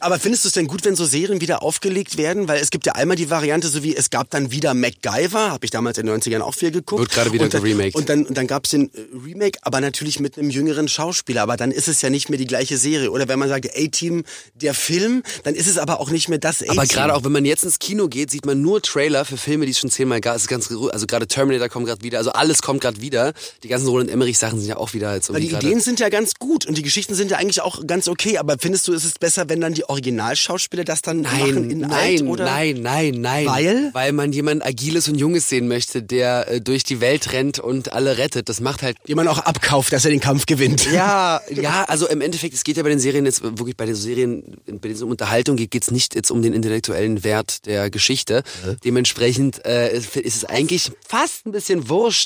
Aber 0.00 0.18
findest 0.18 0.44
du 0.44 0.48
es 0.48 0.54
denn 0.54 0.66
gut, 0.66 0.84
wenn 0.84 0.96
so 0.96 1.04
Serien 1.04 1.40
wieder 1.40 1.62
aufgelegt 1.62 2.16
werden? 2.16 2.48
Weil 2.48 2.60
es 2.60 2.70
gibt 2.70 2.86
ja 2.86 2.94
einmal 2.94 3.16
die 3.16 3.30
Variante, 3.30 3.68
so 3.68 3.82
wie 3.82 3.96
es 3.96 4.10
gab 4.10 4.30
dann 4.30 4.50
wieder 4.50 4.74
MacGyver, 4.74 5.50
habe 5.50 5.64
ich 5.64 5.70
damals 5.70 5.98
in 5.98 6.06
den 6.06 6.20
90ern 6.20 6.40
auch 6.40 6.54
viel 6.54 6.70
geguckt. 6.70 7.00
Wird 7.00 7.12
gerade 7.12 7.32
wieder 7.32 7.44
und 7.44 7.54
dann, 7.54 7.62
geremaked. 7.62 7.96
Und 7.96 8.08
dann, 8.08 8.26
und 8.26 8.36
dann 8.36 8.46
gab 8.46 8.64
es 8.64 8.70
den 8.70 8.92
äh, 8.94 9.00
Remake, 9.24 9.58
aber 9.62 9.80
natürlich 9.80 10.20
mit 10.20 10.38
einem 10.38 10.50
jüngeren 10.50 10.88
Schauspieler. 10.88 11.42
Aber 11.42 11.56
dann 11.56 11.70
ist 11.70 11.88
es 11.88 12.02
ja 12.02 12.10
nicht 12.10 12.28
mehr 12.28 12.38
die 12.38 12.46
gleiche 12.46 12.78
Serie. 12.78 13.10
Oder 13.10 13.28
wenn 13.28 13.38
man 13.38 13.48
sagt, 13.48 13.68
A-Team, 13.76 14.24
der 14.54 14.74
Film, 14.74 15.22
dann 15.42 15.54
ist 15.54 15.66
es 15.66 15.78
aber 15.78 16.00
auch 16.00 16.10
nicht 16.10 16.28
mehr 16.28 16.38
das 16.38 16.62
A-Team. 16.62 16.78
Aber 16.78 16.86
gerade 16.86 17.14
auch, 17.14 17.24
wenn 17.24 17.32
man 17.32 17.44
jetzt 17.44 17.64
ins 17.64 17.78
Kino 17.78 18.08
geht, 18.08 18.30
sieht 18.30 18.46
man 18.46 18.60
nur 18.60 18.82
Trailer 18.82 19.24
für 19.24 19.36
Filme, 19.36 19.66
die 19.66 19.72
es 19.72 19.78
schon 19.78 19.90
zehnmal 19.90 20.20
gab. 20.20 20.36
Es 20.36 20.42
ist 20.42 20.48
ganz, 20.48 20.70
also 20.70 21.06
gerade 21.06 21.26
Terminator 21.26 21.68
kommt 21.68 21.86
gerade 21.86 22.02
wieder, 22.02 22.18
also 22.18 22.32
alles 22.44 22.60
kommt 22.60 22.82
gerade 22.82 23.00
wieder. 23.00 23.32
Die 23.62 23.68
ganzen 23.68 23.88
Roland 23.88 24.10
Emmerich 24.10 24.38
Sachen 24.38 24.58
sind 24.58 24.68
ja 24.68 24.76
auch 24.76 24.92
wieder 24.92 25.14
jetzt 25.14 25.32
Weil 25.32 25.40
die 25.40 25.50
Ideen 25.50 25.80
sind 25.80 25.98
ja 25.98 26.10
ganz 26.10 26.34
gut 26.34 26.66
und 26.66 26.76
die 26.76 26.82
Geschichten 26.82 27.14
sind 27.14 27.30
ja 27.30 27.38
eigentlich 27.38 27.62
auch 27.62 27.86
ganz 27.86 28.06
okay. 28.06 28.36
Aber 28.36 28.56
findest 28.60 28.86
du, 28.86 28.92
ist 28.92 29.04
es 29.04 29.18
besser, 29.18 29.48
wenn 29.48 29.62
dann 29.62 29.72
die 29.72 29.88
Originalschauspieler 29.88 30.84
das 30.84 31.00
dann 31.00 31.22
machen 31.22 31.54
Nein, 31.54 31.70
in 31.70 31.78
nein, 31.80 31.90
alt? 31.90 32.22
Oder? 32.22 32.44
nein, 32.44 32.82
nein, 32.82 33.14
nein. 33.18 33.46
Weil? 33.46 33.90
Weil 33.94 34.12
man 34.12 34.32
jemand 34.32 34.64
Agiles 34.64 35.08
und 35.08 35.14
Junges 35.14 35.48
sehen 35.48 35.68
möchte, 35.68 36.02
der 36.02 36.50
äh, 36.50 36.60
durch 36.60 36.84
die 36.84 37.00
Welt 37.00 37.32
rennt 37.32 37.58
und 37.58 37.94
alle 37.94 38.18
rettet. 38.18 38.50
Das 38.50 38.60
macht 38.60 38.82
halt 38.82 38.98
Die 39.08 39.14
man 39.14 39.26
auch 39.26 39.38
abkauft, 39.38 39.92
dass 39.94 40.04
er 40.04 40.10
den 40.10 40.20
Kampf 40.20 40.44
gewinnt. 40.44 40.90
Ja, 40.92 41.40
ja, 41.50 41.84
also 41.84 42.06
im 42.06 42.20
Endeffekt, 42.20 42.52
es 42.52 42.62
geht 42.62 42.76
ja 42.76 42.82
bei 42.82 42.90
den 42.90 43.00
Serien 43.00 43.24
jetzt 43.24 43.42
wirklich 43.42 43.76
bei 43.76 43.86
den 43.86 43.94
Serien, 43.94 44.58
bei 44.66 44.90
es 44.90 45.00
um 45.00 45.10
Unterhaltung 45.10 45.56
geht, 45.56 45.70
geht's 45.70 45.90
nicht 45.90 46.14
jetzt 46.14 46.30
um 46.30 46.42
den 46.42 46.52
intellektuellen 46.52 47.24
Wert 47.24 47.64
der 47.64 47.88
Geschichte. 47.88 48.42
Dementsprechend 48.84 49.64
äh, 49.64 49.96
ist 49.96 50.16
es 50.16 50.44
eigentlich 50.44 50.92
fast 51.06 51.46
ein 51.46 51.52
bisschen 51.52 51.88
wurscht, 51.88 52.23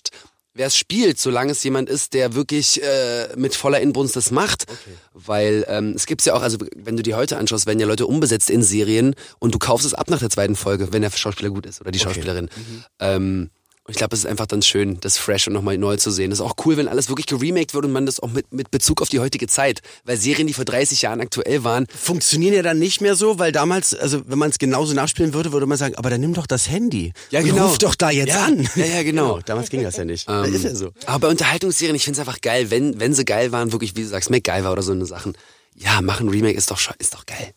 wer 0.55 0.67
es 0.67 0.77
spielt, 0.77 1.19
solange 1.19 1.53
es 1.53 1.63
jemand 1.63 1.89
ist, 1.89 2.13
der 2.15 2.35
wirklich 2.35 2.83
äh, 2.83 3.29
mit 3.37 3.55
voller 3.55 3.81
Inbrunst 3.81 4.17
das 4.17 4.31
macht. 4.31 4.67
Weil 5.15 5.65
ähm, 5.69 5.93
es 5.97 6.07
gibt's 6.07 6.25
ja 6.25 6.35
auch, 6.35 6.43
also 6.43 6.59
wenn 6.77 6.97
du 6.97 7.03
die 7.03 7.15
heute 7.15 7.39
anschaust, 7.39 7.67
werden 7.67 7.81
ja 7.81 7.87
Leute 7.87 8.07
umbesetzt 8.07 8.51
in 8.51 8.63
Serien 8.63 9.15
und 9.39 9.55
du 9.55 9.59
kaufst 9.59 9.87
es 9.87 9.95
ab 9.95 10.11
nach 10.11 10.19
der 10.19 10.31
zweiten 10.31 10.57
Folge, 10.57 10.93
wenn 10.93 11.03
der 11.03 11.11
Schauspieler 11.11 11.51
gut 11.51 11.65
ist 11.65 11.81
oder 11.81 11.91
die 11.91 11.99
Schauspielerin. 11.99 12.51
Ähm, 12.99 13.51
und 13.89 13.93
ich 13.93 13.97
glaube, 13.97 14.15
es 14.15 14.21
ist 14.21 14.27
einfach 14.27 14.45
dann 14.45 14.61
schön, 14.61 15.01
das 15.01 15.17
fresh 15.17 15.47
und 15.47 15.55
nochmal 15.55 15.79
neu 15.79 15.97
zu 15.97 16.11
sehen. 16.11 16.29
Das 16.29 16.41
ist 16.41 16.45
auch 16.45 16.57
cool, 16.67 16.77
wenn 16.77 16.89
alles 16.89 17.09
wirklich 17.09 17.25
geremaked 17.25 17.73
wird 17.73 17.87
und 17.87 17.93
man 17.93 18.05
das 18.05 18.21
auch 18.21 18.29
mit, 18.31 18.53
mit 18.53 18.71
Bezug 18.71 19.01
auf 19.01 19.09
die 19.09 19.19
heutige 19.19 19.47
Zeit. 19.47 19.81
Weil 20.05 20.19
Serien, 20.19 20.47
die 20.47 20.53
vor 20.53 20.67
30 20.67 21.01
Jahren 21.01 21.23
aktuell 21.23 21.65
waren, 21.65 21.87
Funktionieren 21.97 22.53
ja 22.53 22.61
dann 22.61 22.79
nicht 22.79 23.01
mehr 23.01 23.17
so, 23.17 23.39
weil 23.39 23.51
damals, 23.51 23.95
also 23.95 24.21
wenn 24.27 24.39
man 24.39 24.51
es 24.51 24.59
genauso 24.59 24.93
nachspielen 24.93 25.33
würde, 25.33 25.53
würde 25.53 25.65
man 25.65 25.79
sagen, 25.79 25.95
aber 25.95 26.11
dann 26.11 26.21
nimm 26.21 26.35
doch 26.35 26.47
das 26.47 26.69
Handy. 26.69 27.15
Ja, 27.31 27.41
genau. 27.41 27.69
Ruf 27.69 27.79
doch 27.79 27.95
da 27.95 28.11
jetzt 28.11 28.29
Ja, 28.29 28.45
an. 28.45 28.69
ja, 28.75 28.85
ja, 28.85 29.03
genau. 29.03 29.41
Damals 29.47 29.71
ging 29.71 29.83
das 29.83 29.97
ja 29.97 30.05
nicht. 30.05 30.29
Ähm, 30.29 30.53
ist 30.53 30.65
ja 30.65 30.75
so. 30.75 30.91
Aber 31.07 31.21
bei 31.21 31.29
Unterhaltungsserien, 31.29 31.97
ich 31.97 32.05
finde 32.05 32.21
es 32.21 32.29
einfach 32.29 32.43
geil, 32.43 32.71
wenn, 32.71 33.01
wenn 33.01 33.15
sie 33.15 33.25
geil 33.25 33.53
waren, 33.53 33.73
wirklich, 33.73 33.97
wie 33.97 34.03
du 34.03 34.09
sagst, 34.09 34.29
MacGyver 34.29 34.71
oder 34.71 34.83
so 34.83 34.93
eine 34.93 35.07
Sachen. 35.07 35.33
Ja, 35.75 36.03
machen 36.03 36.29
Remake 36.29 36.59
ist 36.59 36.71
doch, 36.71 36.79
ist 36.99 37.15
doch 37.15 37.25
geil. 37.25 37.53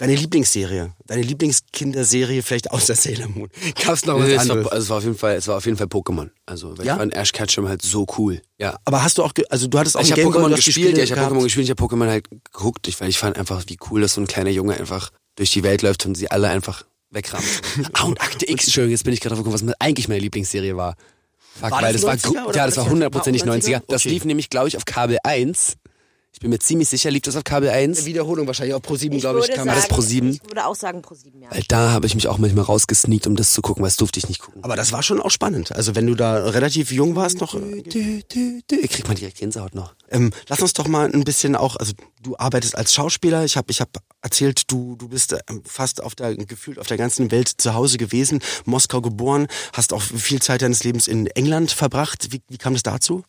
Deine 0.00 0.14
Lieblingsserie, 0.14 0.94
deine 1.06 1.20
Lieblingskinderserie, 1.20 2.42
vielleicht 2.42 2.70
außer 2.70 2.94
Sailor 2.94 3.28
Moon. 3.28 3.50
Gab's 3.84 4.06
noch 4.06 4.18
was 4.18 4.28
es, 4.28 4.34
war, 4.34 4.40
anderes? 4.56 4.66
also 4.72 4.82
es 4.82 4.88
war 4.88 4.96
auf 4.96 5.04
jeden 5.04 5.16
Fall, 5.18 5.34
es 5.36 5.46
war 5.46 5.56
auf 5.58 5.66
jeden 5.66 5.76
Fall 5.76 5.88
Pokémon. 5.88 6.30
Also, 6.46 6.78
weil 6.78 6.86
Ja? 6.86 6.94
ich 6.94 6.98
fand 7.00 7.14
Ash 7.14 7.32
Ketchum 7.32 7.68
halt 7.68 7.82
so 7.82 8.06
cool. 8.16 8.40
Ja. 8.58 8.78
Aber 8.86 9.02
hast 9.02 9.18
du 9.18 9.22
auch, 9.22 9.32
also 9.50 9.66
du 9.66 9.78
hattest 9.78 9.98
auch 9.98 10.00
Ich 10.00 10.10
habe 10.12 10.22
Pokémon 10.22 10.54
gespielt, 10.54 10.96
ja, 10.96 11.04
ich 11.04 11.12
habe. 11.12 11.34
Pokémon 11.34 11.42
gespielt, 11.42 11.64
ich 11.64 11.70
habe 11.70 11.82
Pokémon 11.84 12.08
halt 12.08 12.28
geguckt, 12.50 12.88
ich, 12.88 12.98
weil 12.98 13.10
ich 13.10 13.18
fand 13.18 13.36
einfach, 13.36 13.62
wie 13.66 13.76
cool, 13.90 14.00
dass 14.00 14.14
so 14.14 14.22
ein 14.22 14.26
kleiner 14.26 14.48
Junge 14.48 14.74
einfach 14.74 15.10
durch 15.36 15.50
die 15.50 15.62
Welt 15.62 15.82
läuft 15.82 16.06
und 16.06 16.14
sie 16.14 16.30
alle 16.30 16.48
einfach 16.48 16.84
wegrammt. 17.10 17.44
ah, 17.92 18.04
und 18.04 18.18
Akte 18.22 18.48
X, 18.50 18.64
Entschuldigung, 18.64 18.92
jetzt 18.92 19.04
bin 19.04 19.12
ich 19.12 19.20
gerade 19.20 19.34
drauf 19.34 19.44
gekommen, 19.44 19.68
was 19.68 19.74
eigentlich 19.80 20.08
meine 20.08 20.20
Lieblingsserie 20.20 20.76
war. 20.78 20.96
Fuck, 21.60 21.72
War 21.72 21.82
weil 21.82 21.92
das 21.92 22.00
das 22.02 22.24
war, 22.24 22.32
90er 22.32 22.40
gru- 22.42 22.48
oder 22.48 22.56
ja, 22.56 22.64
das 22.66 22.76
war 22.78 22.88
hundertprozentig 22.88 23.42
auch 23.42 23.48
90er? 23.48 23.76
90er. 23.80 23.82
Das 23.86 24.00
Okay. 24.02 24.08
lief 24.14 24.24
nämlich, 24.24 24.48
glaube 24.48 24.68
ich, 24.68 24.78
auf 24.78 24.86
Kabel 24.86 25.18
1. 25.24 25.74
Ich 26.32 26.38
bin 26.38 26.50
mir 26.50 26.60
ziemlich 26.60 26.88
sicher, 26.88 27.10
lief 27.10 27.22
das 27.22 27.34
auf 27.34 27.42
Kabel 27.44 27.68
1. 27.68 28.06
Wiederholung 28.06 28.46
wahrscheinlich 28.46 28.74
auch 28.74 28.80
pro 28.80 28.94
7, 28.94 29.14
Ich 29.16 29.20
glaube 29.20 29.40
ich, 29.40 29.48
kam 29.48 29.66
sagen, 29.66 29.76
das. 29.80 29.88
pro 29.88 30.00
sieben? 30.00 30.30
Ich 30.30 30.42
würde 30.46 30.64
auch 30.64 30.76
sagen 30.76 31.02
pro 31.02 31.14
sieben, 31.14 31.42
ja. 31.42 31.50
Weil 31.50 31.64
da 31.66 31.90
habe 31.90 32.06
ich 32.06 32.14
mich 32.14 32.28
auch 32.28 32.38
manchmal 32.38 32.64
rausgesneakt, 32.64 33.26
um 33.26 33.34
das 33.34 33.52
zu 33.52 33.62
gucken, 33.62 33.82
weil 33.82 33.88
das 33.90 33.96
durfte 33.96 34.20
ich 34.20 34.28
nicht 34.28 34.40
gucken. 34.40 34.62
Aber 34.62 34.76
das 34.76 34.92
war 34.92 35.02
schon 35.02 35.20
auch 35.20 35.30
spannend. 35.30 35.72
Also 35.72 35.96
wenn 35.96 36.06
du 36.06 36.14
da 36.14 36.48
relativ 36.50 36.92
jung 36.92 37.16
warst 37.16 37.40
noch. 37.40 37.54
äh, 37.56 37.82
Dü, 37.82 38.22
dü, 38.22 38.60
dü. 38.70 38.86
Kriegt 38.86 39.08
man 39.08 39.16
direkt 39.16 39.38
Gänsehaut 39.38 39.74
noch. 39.74 39.94
Ähm, 40.08 40.30
lass 40.48 40.60
uns 40.60 40.72
doch 40.72 40.86
mal 40.86 41.12
ein 41.12 41.24
bisschen 41.24 41.56
auch, 41.56 41.74
also 41.76 41.92
du 42.22 42.36
arbeitest 42.38 42.76
als 42.76 42.94
Schauspieler. 42.94 43.44
Ich 43.44 43.56
habe 43.56 43.70
ich 43.72 43.80
hab 43.80 43.90
erzählt, 44.22 44.70
du, 44.70 44.94
du 44.96 45.08
bist 45.08 45.32
äh, 45.32 45.40
fast 45.64 46.00
auf 46.02 46.14
der, 46.14 46.36
gefühlt 46.36 46.78
auf 46.78 46.86
der 46.86 46.96
ganzen 46.96 47.32
Welt 47.32 47.48
zu 47.48 47.74
Hause 47.74 47.98
gewesen, 47.98 48.38
Moskau 48.64 49.00
geboren, 49.00 49.48
hast 49.72 49.92
auch 49.92 50.00
viel 50.00 50.40
Zeit 50.40 50.62
deines 50.62 50.84
Lebens 50.84 51.08
in 51.08 51.26
England 51.26 51.72
verbracht. 51.72 52.28
Wie, 52.30 52.40
wie 52.48 52.56
kam 52.58 52.74
es 52.74 52.84
dazu? 52.84 53.24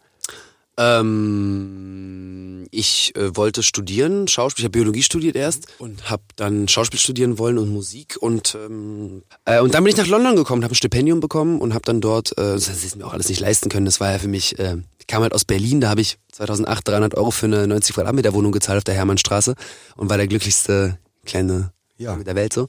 Ähm, 0.78 2.68
ich 2.72 3.14
äh, 3.16 3.36
wollte 3.36 3.64
studieren, 3.64 4.28
Schauspiel, 4.28 4.64
ich 4.64 4.66
habe 4.66 4.72
Biologie 4.80 5.04
studiert 5.04 5.36
erst 5.36 5.68
und 5.80 6.10
habe 6.10 6.24
dann 6.38 6.68
Schauspiel 6.68 7.00
studieren 7.00 7.38
wollen 7.38 7.58
und 7.58 7.70
Musik 7.70 8.18
und 8.20 8.56
ähm, 8.56 9.24
äh, 9.46 9.60
und 9.60 9.74
dann 9.74 9.84
bin 9.84 9.92
ich 9.92 9.98
nach 9.98 10.08
London 10.08 10.36
gekommen, 10.36 10.64
habe 10.64 10.74
ein 10.74 10.76
Stipendium 10.76 11.20
bekommen 11.20 11.60
und 11.60 11.74
habe 11.74 11.84
dann 11.86 12.00
dort, 12.02 12.32
äh, 12.38 12.54
das 12.54 12.70
hätte 12.70 12.86
ich 12.86 12.96
mir 12.96 13.06
auch 13.06 13.14
alles 13.14 13.28
nicht 13.30 13.42
leisten 13.42 13.70
können, 13.70 13.86
das 13.86 14.00
war 14.00 14.12
ja 14.12 14.20
für 14.20 14.30
mich, 14.30 14.58
äh, 14.60 14.78
ich 15.00 15.08
kam 15.08 15.22
halt 15.22 15.34
aus 15.34 15.44
Berlin, 15.46 15.82
da 15.82 15.90
habe 15.90 16.02
ich 16.02 16.18
2008 16.32 16.88
300 16.88 17.16
Euro 17.16 17.32
für 17.32 17.48
eine 17.48 17.68
90 17.68 17.96
Quadratmeter 17.96 18.34
Wohnung 18.34 18.52
gezahlt 18.54 18.78
auf 18.78 18.84
der 18.86 18.96
Hermannstraße 18.96 19.56
und 19.98 20.10
war 20.10 20.18
der 20.18 20.28
glücklichste 20.28 20.98
kleine 21.26 21.74
Ja. 21.98 22.16
mit 22.16 22.28
der 22.28 22.36
Welt 22.36 22.54
so. 22.54 22.68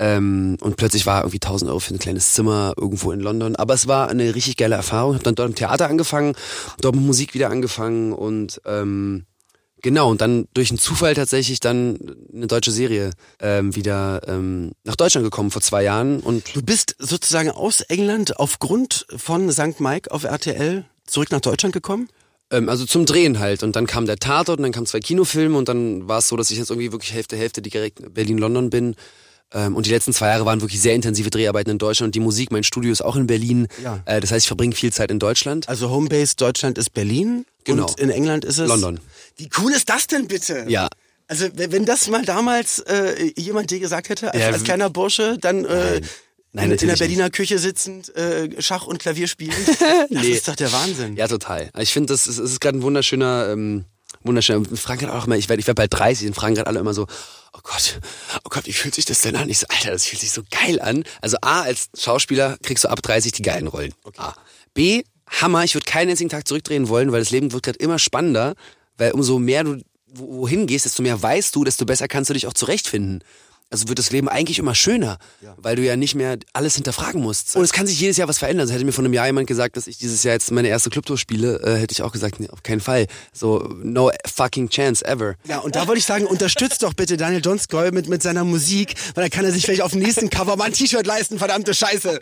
Ähm, 0.00 0.56
und 0.62 0.76
plötzlich 0.76 1.04
war 1.04 1.20
irgendwie 1.20 1.36
1000 1.36 1.70
Euro 1.70 1.78
für 1.78 1.94
ein 1.94 1.98
kleines 1.98 2.32
Zimmer 2.32 2.72
irgendwo 2.76 3.12
in 3.12 3.20
London. 3.20 3.54
Aber 3.54 3.74
es 3.74 3.86
war 3.86 4.08
eine 4.08 4.34
richtig 4.34 4.56
geile 4.56 4.74
Erfahrung. 4.74 5.12
Habe 5.12 5.24
dann 5.24 5.34
dort 5.34 5.50
im 5.50 5.54
Theater 5.54 5.88
angefangen, 5.88 6.34
dort 6.80 6.96
mit 6.96 7.04
Musik 7.04 7.34
wieder 7.34 7.50
angefangen 7.50 8.14
und 8.14 8.62
ähm, 8.64 9.26
genau 9.82 10.10
und 10.10 10.22
dann 10.22 10.48
durch 10.54 10.70
einen 10.70 10.78
Zufall 10.78 11.14
tatsächlich 11.14 11.60
dann 11.60 11.98
eine 12.34 12.46
deutsche 12.46 12.70
Serie 12.70 13.10
ähm, 13.40 13.76
wieder 13.76 14.22
ähm, 14.26 14.72
nach 14.84 14.96
Deutschland 14.96 15.24
gekommen 15.24 15.50
vor 15.50 15.60
zwei 15.60 15.82
Jahren 15.82 16.20
und 16.20 16.56
Du 16.56 16.62
bist 16.62 16.96
sozusagen 16.98 17.50
aus 17.50 17.82
England 17.82 18.38
aufgrund 18.38 19.06
von 19.14 19.52
St. 19.52 19.80
Mike 19.80 20.10
auf 20.10 20.24
RTL 20.24 20.86
zurück 21.06 21.30
nach 21.30 21.40
Deutschland 21.40 21.74
gekommen? 21.74 22.08
ähm, 22.50 22.68
also 22.68 22.84
zum 22.86 23.06
Drehen 23.06 23.38
halt 23.38 23.62
und 23.62 23.76
dann 23.76 23.86
kam 23.86 24.06
der 24.06 24.16
Tatort 24.16 24.58
und 24.58 24.62
dann 24.62 24.72
kamen 24.72 24.86
zwei 24.86 25.00
Kinofilme 25.00 25.56
und 25.56 25.68
dann 25.68 26.08
war 26.08 26.18
es 26.18 26.28
so, 26.28 26.36
dass 26.36 26.50
ich 26.50 26.58
jetzt 26.58 26.70
irgendwie 26.70 26.92
wirklich 26.92 27.12
Hälfte 27.12 27.36
Hälfte 27.36 27.62
direkt 27.62 28.14
Berlin-London 28.14 28.70
bin. 28.70 28.96
Ähm, 29.52 29.74
und 29.74 29.86
die 29.86 29.90
letzten 29.90 30.12
zwei 30.12 30.28
Jahre 30.28 30.44
waren 30.46 30.60
wirklich 30.60 30.80
sehr 30.80 30.94
intensive 30.94 31.30
Dreharbeiten 31.30 31.70
in 31.70 31.78
Deutschland 31.78 32.08
und 32.08 32.14
die 32.14 32.20
Musik, 32.20 32.50
mein 32.52 32.62
Studio 32.64 32.92
ist 32.92 33.02
auch 33.02 33.16
in 33.16 33.26
Berlin. 33.26 33.66
Ja. 33.82 34.00
Äh, 34.04 34.20
das 34.20 34.30
heißt, 34.30 34.44
ich 34.44 34.48
verbringe 34.48 34.74
viel 34.74 34.92
Zeit 34.92 35.10
in 35.10 35.18
Deutschland. 35.18 35.68
Also 35.68 35.90
Homebase 35.90 36.36
Deutschland 36.36 36.78
ist 36.78 36.90
Berlin 36.94 37.44
Genau. 37.64 37.86
und 37.88 38.00
in 38.00 38.10
England 38.10 38.44
ist 38.44 38.58
es 38.58 38.68
London. 38.68 39.00
Wie 39.36 39.48
cool 39.58 39.72
ist 39.72 39.88
das 39.88 40.06
denn 40.06 40.28
bitte? 40.28 40.64
Ja. 40.68 40.88
Also 41.28 41.46
wenn 41.54 41.84
das 41.84 42.08
mal 42.08 42.24
damals 42.24 42.78
äh, 42.80 43.32
jemand 43.36 43.70
dir 43.70 43.78
gesagt 43.80 44.08
hätte, 44.08 44.32
als, 44.32 44.40
Ja, 44.42 44.48
als 44.48 44.64
kleiner 44.64 44.90
Bursche, 44.90 45.36
dann 45.40 45.64
äh, 45.64 46.00
Nein. 46.52 46.72
In, 46.72 46.78
in 46.78 46.88
der 46.88 46.96
Berliner 46.96 47.30
Küche 47.30 47.60
sitzend 47.60 48.12
äh, 48.16 48.60
Schach 48.60 48.84
und 48.86 48.98
Klavier 48.98 49.28
spielen, 49.28 49.54
das 50.10 50.22
Nee. 50.22 50.30
ist 50.32 50.48
doch 50.48 50.56
der 50.56 50.72
Wahnsinn. 50.72 51.16
Ja, 51.16 51.28
total. 51.28 51.70
Ich 51.78 51.92
finde, 51.92 52.12
das 52.12 52.26
ist, 52.26 52.38
ist 52.38 52.60
gerade 52.60 52.78
ein 52.78 52.82
wunderschöner, 52.82 53.50
ähm, 53.52 53.84
wunderschöner. 54.22 54.68
In 54.70 54.76
Frankreich 54.76 55.10
auch 55.10 55.26
immer, 55.26 55.36
ich 55.36 55.48
werde 55.48 55.60
ich 55.60 55.66
werd 55.66 55.76
bald 55.76 55.92
30, 55.92 56.26
in 56.26 56.34
Frankreich 56.34 56.66
alle 56.66 56.80
immer 56.80 56.94
so, 56.94 57.06
oh 57.52 57.60
Gott, 57.62 58.00
oh 58.44 58.48
Gott, 58.48 58.66
wie 58.66 58.72
fühlt 58.72 58.94
sich 58.94 59.04
das 59.04 59.20
denn 59.22 59.36
an? 59.36 59.48
Ich 59.48 59.58
so, 59.58 59.66
Alter, 59.68 59.90
das 59.92 60.06
fühlt 60.06 60.20
sich 60.20 60.30
so 60.32 60.42
geil 60.50 60.80
an. 60.80 61.04
Also 61.20 61.36
A, 61.42 61.62
als 61.62 61.88
Schauspieler 61.98 62.56
kriegst 62.62 62.84
du 62.84 62.88
ab 62.88 63.02
30 63.02 63.32
die 63.32 63.42
geilen 63.42 63.66
Rollen. 63.66 63.94
A. 64.18 64.34
B, 64.74 65.02
Hammer, 65.40 65.64
ich 65.64 65.74
würde 65.74 65.84
keinen 65.86 66.10
einzigen 66.10 66.30
Tag 66.30 66.46
zurückdrehen 66.48 66.88
wollen, 66.88 67.12
weil 67.12 67.20
das 67.20 67.30
Leben 67.30 67.52
wird 67.52 67.62
gerade 67.62 67.78
immer 67.78 67.98
spannender, 67.98 68.54
weil 68.96 69.12
umso 69.12 69.38
mehr 69.38 69.64
du 69.64 69.80
wo- 70.06 70.38
wohin 70.42 70.66
gehst, 70.66 70.84
desto 70.86 71.02
mehr 71.02 71.20
weißt 71.22 71.54
du, 71.54 71.64
desto 71.64 71.84
besser 71.84 72.08
kannst 72.08 72.30
du 72.30 72.34
dich 72.34 72.46
auch 72.48 72.52
zurechtfinden. 72.52 73.22
Also 73.70 73.88
wird 73.88 74.00
das 74.00 74.10
Leben 74.10 74.28
eigentlich 74.28 74.58
immer 74.58 74.74
schöner, 74.74 75.18
weil 75.56 75.76
du 75.76 75.82
ja 75.82 75.94
nicht 75.94 76.16
mehr 76.16 76.38
alles 76.52 76.74
hinterfragen 76.74 77.22
musst. 77.22 77.54
Und 77.54 77.62
es 77.62 77.72
kann 77.72 77.86
sich 77.86 78.00
jedes 78.00 78.16
Jahr 78.16 78.26
was 78.26 78.38
verändern. 78.38 78.62
Also 78.62 78.74
hätte 78.74 78.84
mir 78.84 78.92
vor 78.92 79.04
einem 79.04 79.14
Jahr 79.14 79.26
jemand 79.26 79.46
gesagt, 79.46 79.76
dass 79.76 79.86
ich 79.86 79.96
dieses 79.96 80.24
Jahr 80.24 80.34
jetzt 80.34 80.50
meine 80.50 80.66
erste 80.66 80.90
Clubtour 80.90 81.16
spiele, 81.16 81.60
äh, 81.62 81.78
hätte 81.78 81.92
ich 81.92 82.02
auch 82.02 82.10
gesagt, 82.10 82.40
nee, 82.40 82.48
auf 82.48 82.64
keinen 82.64 82.80
Fall. 82.80 83.06
So, 83.32 83.58
no 83.82 84.10
fucking 84.26 84.70
chance 84.70 85.04
ever. 85.06 85.34
Ja, 85.46 85.58
und 85.58 85.76
da 85.76 85.86
wollte 85.86 86.00
ich 86.00 86.04
sagen, 86.04 86.26
unterstützt 86.26 86.82
doch 86.82 86.94
bitte 86.94 87.16
Daniel 87.16 87.42
Donskoy 87.42 87.92
mit, 87.92 88.08
mit 88.08 88.22
seiner 88.22 88.44
Musik, 88.44 88.94
weil 89.14 89.24
dann 89.24 89.30
kann 89.30 89.44
er 89.44 89.52
sich 89.52 89.64
vielleicht 89.64 89.82
auf 89.82 89.92
dem 89.92 90.00
nächsten 90.00 90.30
Cover 90.30 90.56
mal 90.56 90.64
ein 90.64 90.72
T-Shirt 90.72 91.06
leisten, 91.06 91.38
verdammte 91.38 91.72
Scheiße. 91.72 92.20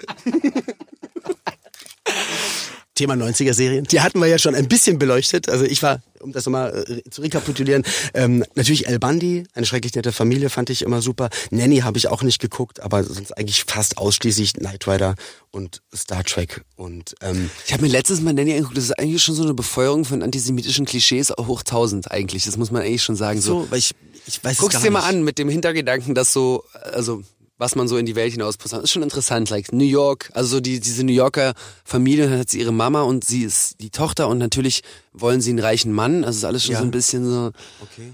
Thema 2.98 3.14
90er-Serien. 3.14 3.84
Die 3.84 4.00
hatten 4.00 4.18
wir 4.18 4.26
ja 4.26 4.38
schon 4.38 4.56
ein 4.56 4.66
bisschen 4.66 4.98
beleuchtet. 4.98 5.48
Also 5.48 5.64
ich 5.64 5.82
war, 5.84 6.00
um 6.20 6.32
das 6.32 6.44
nochmal 6.46 6.84
äh, 6.88 7.08
zu 7.08 7.22
rekapitulieren, 7.22 7.84
ähm, 8.12 8.44
natürlich 8.56 8.88
El 8.88 8.98
Bandi, 8.98 9.44
eine 9.54 9.66
schrecklich 9.66 9.94
nette 9.94 10.10
Familie, 10.10 10.50
fand 10.50 10.68
ich 10.70 10.82
immer 10.82 11.00
super. 11.00 11.30
Nanny 11.50 11.78
habe 11.78 11.96
ich 11.96 12.08
auch 12.08 12.22
nicht 12.22 12.40
geguckt, 12.40 12.80
aber 12.80 13.04
sonst 13.04 13.36
eigentlich 13.38 13.64
fast 13.64 13.98
ausschließlich 13.98 14.54
Knight 14.54 14.88
Rider 14.88 15.14
und 15.52 15.80
Star 15.94 16.24
Trek. 16.24 16.64
Und 16.74 17.14
ähm, 17.22 17.50
Ich 17.66 17.72
habe 17.72 17.82
mir 17.84 17.88
letztes 17.88 18.20
Mal 18.20 18.34
Nanny 18.34 18.52
angeguckt, 18.52 18.76
das 18.76 18.84
ist 18.84 18.98
eigentlich 18.98 19.22
schon 19.22 19.36
so 19.36 19.44
eine 19.44 19.54
Befeuerung 19.54 20.04
von 20.04 20.22
antisemitischen 20.22 20.84
Klischees 20.84 21.32
hoch 21.38 21.60
1000 21.60 22.10
eigentlich. 22.10 22.44
Das 22.46 22.56
muss 22.56 22.72
man 22.72 22.82
eigentlich 22.82 23.04
schon 23.04 23.16
sagen. 23.16 23.40
So, 23.40 23.62
so, 23.62 23.70
weil 23.70 23.78
ich, 23.78 23.92
ich 24.26 24.42
weiß 24.42 24.54
es 24.54 24.58
Guck's 24.58 24.80
dir 24.80 24.90
mal 24.90 25.08
an 25.08 25.22
mit 25.22 25.38
dem 25.38 25.48
Hintergedanken, 25.48 26.16
dass 26.16 26.32
so, 26.32 26.64
also 26.92 27.22
was 27.58 27.74
man 27.74 27.88
so 27.88 27.96
in 27.96 28.06
die 28.06 28.14
Welt 28.16 28.32
hinaus 28.32 28.56
posaunt, 28.56 28.84
ist 28.84 28.92
schon 28.92 29.02
interessant. 29.02 29.50
Like 29.50 29.72
New 29.72 29.84
York, 29.84 30.30
also 30.34 30.48
so 30.56 30.60
die, 30.60 30.80
diese 30.80 31.04
New 31.04 31.12
Yorker 31.12 31.54
Familie, 31.84 32.28
dann 32.30 32.38
hat 32.38 32.50
sie 32.50 32.60
ihre 32.60 32.72
Mama 32.72 33.02
und 33.02 33.24
sie 33.24 33.42
ist 33.42 33.80
die 33.80 33.90
Tochter 33.90 34.28
und 34.28 34.38
natürlich 34.38 34.82
wollen 35.12 35.40
sie 35.40 35.50
einen 35.50 35.58
reichen 35.58 35.92
Mann. 35.92 36.24
Also 36.24 36.38
ist 36.38 36.44
alles 36.44 36.64
schon 36.64 36.72
Ja. 36.74 36.78
so 36.78 36.84
ein 36.84 36.90
bisschen 36.90 37.24
so. 37.28 37.52
Okay. 37.82 38.12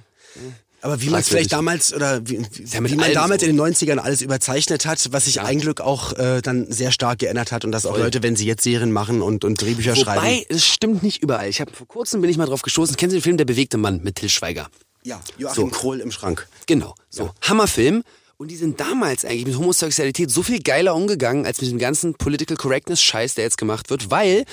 Aber 0.81 1.01
wie 1.01 1.09
man 1.09 1.21
es 1.21 1.29
vielleicht 1.29 1.53
damals 1.53 1.95
oder 1.95 2.29
wie, 2.29 2.35
ja 2.37 2.85
wie 2.85 2.97
man 2.97 3.11
damals 3.15 3.41
so. 3.43 3.49
in 3.49 3.57
den 3.57 3.65
90ern 3.75 3.97
alles 3.97 4.21
überzeichnet 4.21 4.85
hat, 4.85 5.13
was 5.13 5.25
sich 5.25 5.41
ein 5.41 5.59
Glück 5.59 5.81
auch 5.81 6.13
äh, 6.13 6.43
dann 6.43 6.71
sehr 6.71 6.93
stark 6.93 7.21
geändert 7.21 7.53
hat 7.53 7.65
und 7.65 7.73
dass 7.73 7.87
auch 7.87 7.97
Leute, 7.97 8.23
wenn 8.23 8.37
sie 8.37 8.45
jetzt 8.45 8.65
Serien 8.65 8.93
machen 8.93 9.23
und, 9.23 9.47
und 9.47 9.63
Drehbücher 9.63 9.97
schreiben. 9.97 10.21
Wobei, 10.21 10.45
es 10.51 10.67
stimmt 10.67 11.03
nicht 11.03 11.23
überall. 11.23 11.49
Ich 11.49 11.63
habe 11.63 11.73
vor 11.73 11.89
kurzem 11.89 12.21
bin 12.21 12.29
ich 12.29 12.37
mal 12.37 12.45
drauf 12.45 12.61
gestoßen. 12.61 12.97
Kennen 12.97 13.11
Sie 13.11 13.17
den 13.17 13.23
Film 13.23 13.37
Der 13.39 13.47
bewegte 13.47 13.79
Mann 13.79 14.03
mit 14.03 14.17
Till 14.17 14.29
Schweiger? 14.29 14.69
Ja, 15.05 15.21
Joachim 15.39 15.65
So. 15.65 15.67
Krohl 15.69 16.01
im 16.01 16.11
Schrank. 16.11 16.47
Genau. 16.67 16.95
So. 17.09 17.31
Hammerfilm. 17.41 18.05
Und 18.37 18.51
die 18.51 18.57
sind 18.57 18.81
damals 18.81 19.25
eigentlich 19.25 19.47
mit 19.47 19.57
Homosexualität 19.57 20.31
so 20.31 20.43
viel 20.43 20.61
geiler 20.61 20.95
umgegangen, 20.95 21.47
als 21.47 21.61
mit 21.61 21.71
dem 21.71 21.79
ganzen 21.79 22.15
Political 22.15 22.57
Correctness-Scheiß, 22.57 23.35
der 23.35 23.45
jetzt 23.45 23.59
gemacht 23.59 23.91
wird, 23.91 24.11
weil 24.11 24.45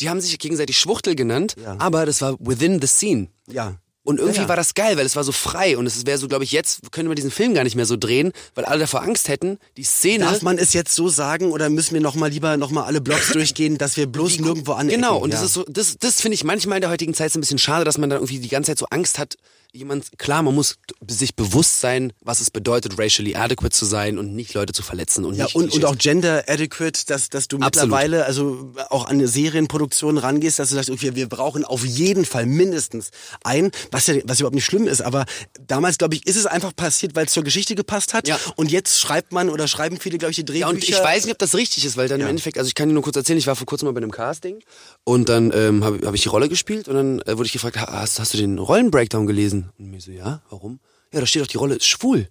die 0.00 0.08
haben 0.08 0.20
sich 0.20 0.38
gegenseitig 0.38 0.78
Schwuchtel 0.78 1.14
genannt, 1.14 1.54
aber 1.78 2.06
das 2.06 2.22
war 2.22 2.36
within 2.40 2.80
the 2.80 2.86
scene. 2.86 3.28
Ja. 3.48 3.76
Und 4.10 4.18
irgendwie 4.18 4.40
Ja, 4.40 4.48
war 4.48 4.56
das 4.56 4.74
geil, 4.74 4.96
weil 4.96 5.06
es 5.06 5.16
war 5.16 5.24
so 5.24 5.32
frei 5.32 5.78
und 5.78 5.86
es 5.86 6.04
wäre 6.04 6.18
so, 6.18 6.28
glaube 6.28 6.44
ich, 6.44 6.52
jetzt 6.52 6.92
können 6.92 7.08
wir 7.08 7.14
diesen 7.14 7.30
Film 7.30 7.54
gar 7.54 7.64
nicht 7.64 7.76
mehr 7.76 7.86
so 7.86 7.96
drehen, 7.96 8.32
weil 8.54 8.64
alle 8.64 8.80
davor 8.80 9.02
Angst 9.02 9.28
hätten, 9.28 9.58
die 9.76 9.84
Szene. 9.84 10.24
Darf 10.24 10.42
man 10.42 10.58
es 10.58 10.72
jetzt 10.72 10.94
so 10.94 11.08
sagen 11.08 11.52
oder 11.52 11.70
müssen 11.70 11.94
wir 11.94 12.00
noch 12.00 12.14
mal 12.14 12.28
lieber 12.28 12.56
noch 12.56 12.70
mal 12.70 12.84
alle 12.84 13.00
Blogs 13.00 13.28
durchgehen, 13.32 13.78
dass 13.78 13.96
wir 13.96 14.06
bloß 14.06 14.40
nirgendwo 14.40 14.72
anecken? 14.72 15.00
Genau, 15.00 15.18
und 15.18 15.30
ja. 15.30 15.36
das 15.36 15.46
ist 15.46 15.54
so, 15.54 15.64
das, 15.68 15.96
das 15.98 16.20
finde 16.20 16.34
ich 16.34 16.44
manchmal 16.44 16.78
in 16.78 16.82
der 16.82 16.90
heutigen 16.90 17.14
Zeit 17.14 17.32
so 17.32 17.38
ein 17.38 17.40
bisschen 17.40 17.58
schade, 17.58 17.84
dass 17.84 17.96
man 17.98 18.10
dann 18.10 18.18
irgendwie 18.18 18.40
die 18.40 18.48
ganze 18.48 18.72
Zeit 18.72 18.78
so 18.78 18.86
Angst 18.90 19.18
hat, 19.18 19.36
jemand, 19.72 20.18
klar, 20.18 20.42
man 20.42 20.54
muss 20.54 20.76
sich 21.06 21.34
bewusst 21.34 21.80
sein, 21.80 22.12
was 22.20 22.40
es 22.40 22.50
bedeutet, 22.50 22.98
racially 22.98 23.36
adequate 23.36 23.70
zu 23.70 23.84
sein 23.84 24.18
und 24.18 24.34
nicht 24.34 24.54
Leute 24.54 24.72
zu 24.72 24.82
verletzen 24.82 25.24
und 25.24 25.34
Ja, 25.34 25.44
nicht 25.44 25.54
und, 25.54 25.72
und 25.72 25.84
auch 25.84 25.96
gender 25.96 26.44
adequate, 26.48 27.06
dass, 27.06 27.28
dass 27.28 27.48
du 27.48 27.58
Absolut. 27.58 27.90
mittlerweile 27.90 28.24
also 28.24 28.72
auch 28.88 29.06
an 29.06 29.12
eine 29.12 29.28
Serienproduktion 29.28 30.18
rangehst, 30.18 30.58
dass 30.58 30.70
du 30.70 30.74
sagst, 30.74 30.90
okay, 30.90 31.14
wir 31.14 31.28
brauchen 31.28 31.64
auf 31.64 31.84
jeden 31.84 32.24
Fall 32.24 32.46
mindestens 32.46 33.10
ein, 33.44 33.70
was 33.90 33.99
ja 34.06 34.16
was 34.24 34.40
überhaupt 34.40 34.54
nicht 34.54 34.64
schlimm 34.64 34.86
ist, 34.86 35.00
aber 35.02 35.24
damals, 35.66 35.98
glaube 35.98 36.14
ich, 36.14 36.26
ist 36.26 36.36
es 36.36 36.46
einfach 36.46 36.74
passiert, 36.74 37.14
weil 37.14 37.26
es 37.26 37.32
zur 37.32 37.42
Geschichte 37.44 37.74
gepasst 37.74 38.14
hat 38.14 38.28
Ja. 38.28 38.38
und 38.56 38.70
jetzt 38.70 39.00
schreibt 39.00 39.32
man 39.32 39.48
oder 39.50 39.66
schreiben 39.68 39.98
viele, 39.98 40.18
glaube 40.18 40.30
ich, 40.30 40.36
die 40.36 40.44
Drehbücher. 40.44 40.66
Ja, 40.66 40.68
und 40.74 40.82
ich 40.88 40.98
weiß 40.98 41.24
nicht, 41.24 41.32
ob 41.32 41.38
das 41.38 41.54
richtig 41.54 41.84
ist, 41.84 41.96
weil 41.96 42.08
dann 42.08 42.20
im 42.20 42.26
Endeffekt, 42.26 42.58
also 42.58 42.68
ich 42.68 42.74
kann 42.74 42.88
dir 42.88 42.94
nur 42.94 43.02
kurz 43.02 43.16
erzählen, 43.16 43.38
ich 43.38 43.46
war 43.46 43.56
vor 43.56 43.66
kurzem 43.66 43.86
mal 43.86 43.92
bei 43.92 43.98
einem 43.98 44.10
Casting 44.10 44.62
und 45.04 45.28
dann 45.28 45.52
ähm, 45.54 45.84
habe 45.84 46.06
hab 46.06 46.14
ich 46.14 46.22
die 46.22 46.28
Rolle 46.28 46.48
gespielt 46.48 46.88
und 46.88 46.94
dann 46.94 47.20
äh, 47.22 47.36
wurde 47.36 47.46
ich 47.46 47.52
gefragt, 47.52 47.76
"Ha- 47.78 47.92
hast, 47.92 48.18
hast 48.20 48.34
du 48.34 48.38
den 48.38 48.58
Rollenbreakdown 48.58 49.26
gelesen? 49.26 49.70
Und 49.78 49.90
mir 49.90 50.00
so, 50.00 50.10
ja, 50.10 50.42
warum? 50.50 50.80
Ja, 51.12 51.20
da 51.20 51.26
steht 51.26 51.42
doch, 51.42 51.46
die 51.48 51.56
Rolle 51.56 51.74
ist 51.76 51.86
schwul. 51.86 52.28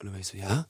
Und 0.00 0.06
dann 0.06 0.12
war 0.12 0.20
ich 0.20 0.26
so, 0.28 0.36
ja. 0.36 0.66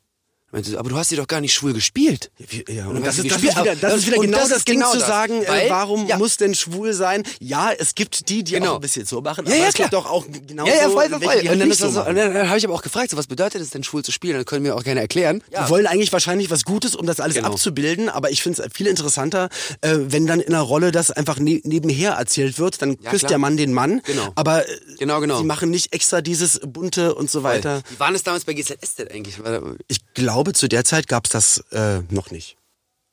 Meinte, 0.51 0.79
aber 0.79 0.89
du 0.89 0.97
hast 0.97 1.11
sie 1.11 1.17
doch 1.17 1.27
gar 1.27 1.43
nicht 1.43 1.53
schwul 1.53 1.75
gespielt. 1.75 2.31
Ja, 2.39 2.47
ja, 2.75 2.83
Und 2.85 2.89
und 2.89 2.95
dann 2.97 3.05
das 3.05 3.19
ist, 3.19 3.31
das 3.31 3.43
ist 3.43 3.43
wieder, 3.61 3.77
das 3.77 3.95
ist 3.97 4.07
wieder 4.07 4.17
genau 4.19 4.39
das 4.39 4.49
das, 4.49 4.65
Ding 4.65 4.77
genau 4.81 4.93
zu 4.93 4.99
sagen, 4.99 5.43
äh, 5.43 5.49
weil- 5.49 5.69
warum 5.71 6.07
ja. 6.07 6.17
muss 6.17 6.39
denn 6.39 6.55
schwul 6.55 6.95
sein? 6.95 7.23
Ja, 7.39 7.71
es 7.79 7.95
gibt 7.95 8.31
die, 8.31 8.43
die 8.45 8.53
Genau. 8.53 8.71
auch 8.73 8.75
ein 8.77 8.81
bisschen 8.81 9.05
so 9.05 9.21
machen, 9.21 9.45
Ja, 9.47 9.53
aber 9.53 9.61
ja, 9.63 9.69
es 9.69 9.75
gibt 9.75 9.91
klar. 9.91 10.11
auch, 10.11 10.25
genauso 10.47 10.71
ja, 10.71 10.77
ja, 10.77 10.89
voll, 10.89 11.11
voll, 11.11 11.21
voll. 11.21 11.49
Und 11.53 11.59
dann, 11.61 11.73
so 11.73 11.91
so, 11.91 12.03
und 12.03 12.15
dann 12.17 12.49
habe 12.49 12.57
ich 12.57 12.65
aber 12.65 12.73
auch 12.73 12.81
gefragt, 12.81 13.11
so, 13.11 13.19
was 13.19 13.27
bedeutet 13.27 13.61
es 13.61 13.69
denn, 13.71 13.85
schwul 13.85 14.03
zu 14.03 14.11
spielen? 14.11 14.37
Das 14.37 14.47
können 14.47 14.63
mir 14.63 14.75
auch 14.75 14.85
gerne 14.85 15.01
erklären. 15.01 15.43
Wir 15.51 15.69
wollen 15.69 15.87
eigentlich 15.87 16.15
wahrscheinlich 16.15 16.51
was 16.51 16.65
Gutes, 16.65 16.97
um 16.97 17.05
das 17.05 17.21
alles 17.21 17.35
Genau. 17.37 17.49
abzubilden, 17.49 18.09
aber 18.09 18.31
ich 18.31 18.43
finde 18.43 18.63
es 18.63 18.73
viel 18.73 18.87
interessanter, 18.87 19.51
äh, 19.83 19.97
wenn 19.99 20.27
dann 20.27 20.41
in 20.41 20.55
einer 20.55 20.63
Rolle 20.63 20.93
das 20.93 21.11
einfach 21.11 21.39
ne 21.39 21.61
nebenher 21.65 22.13
erzählt 22.13 22.59
wird, 22.59 22.81
dann 22.81 22.97
Ja, 23.03 23.11
küsst 23.11 23.21
klar. 23.23 23.29
der 23.29 23.39
Mann 23.39 23.59
den 23.59 23.75
Mann, 23.75 24.01
Genau. 24.07 24.33
aber 24.35 24.67
äh, 24.67 24.73
Genau, 24.99 25.21
genau. 25.21 25.37
sie 25.39 25.45
machen 25.45 25.69
nicht 25.69 25.93
extra 25.93 26.23
dieses 26.23 26.59
bunte 26.67 27.15
und 27.15 27.31
so 27.31 27.43
weiter. 27.43 27.83
Wie 27.91 28.01
waren 28.01 28.15
es 28.15 28.23
damals 28.23 28.47
bei 28.47 28.55
GZSZ 28.55 29.11
eigentlich? 29.11 29.37
Da- 29.45 29.61
Ich 29.89 29.99
glaube, 30.15 30.38
zu 30.45 30.69
der 30.69 30.85
Zeit 30.85 31.09
gab's 31.09 31.31
das 31.31 31.59
äh, 31.73 32.01
noch 32.11 32.31
nicht. 32.31 32.57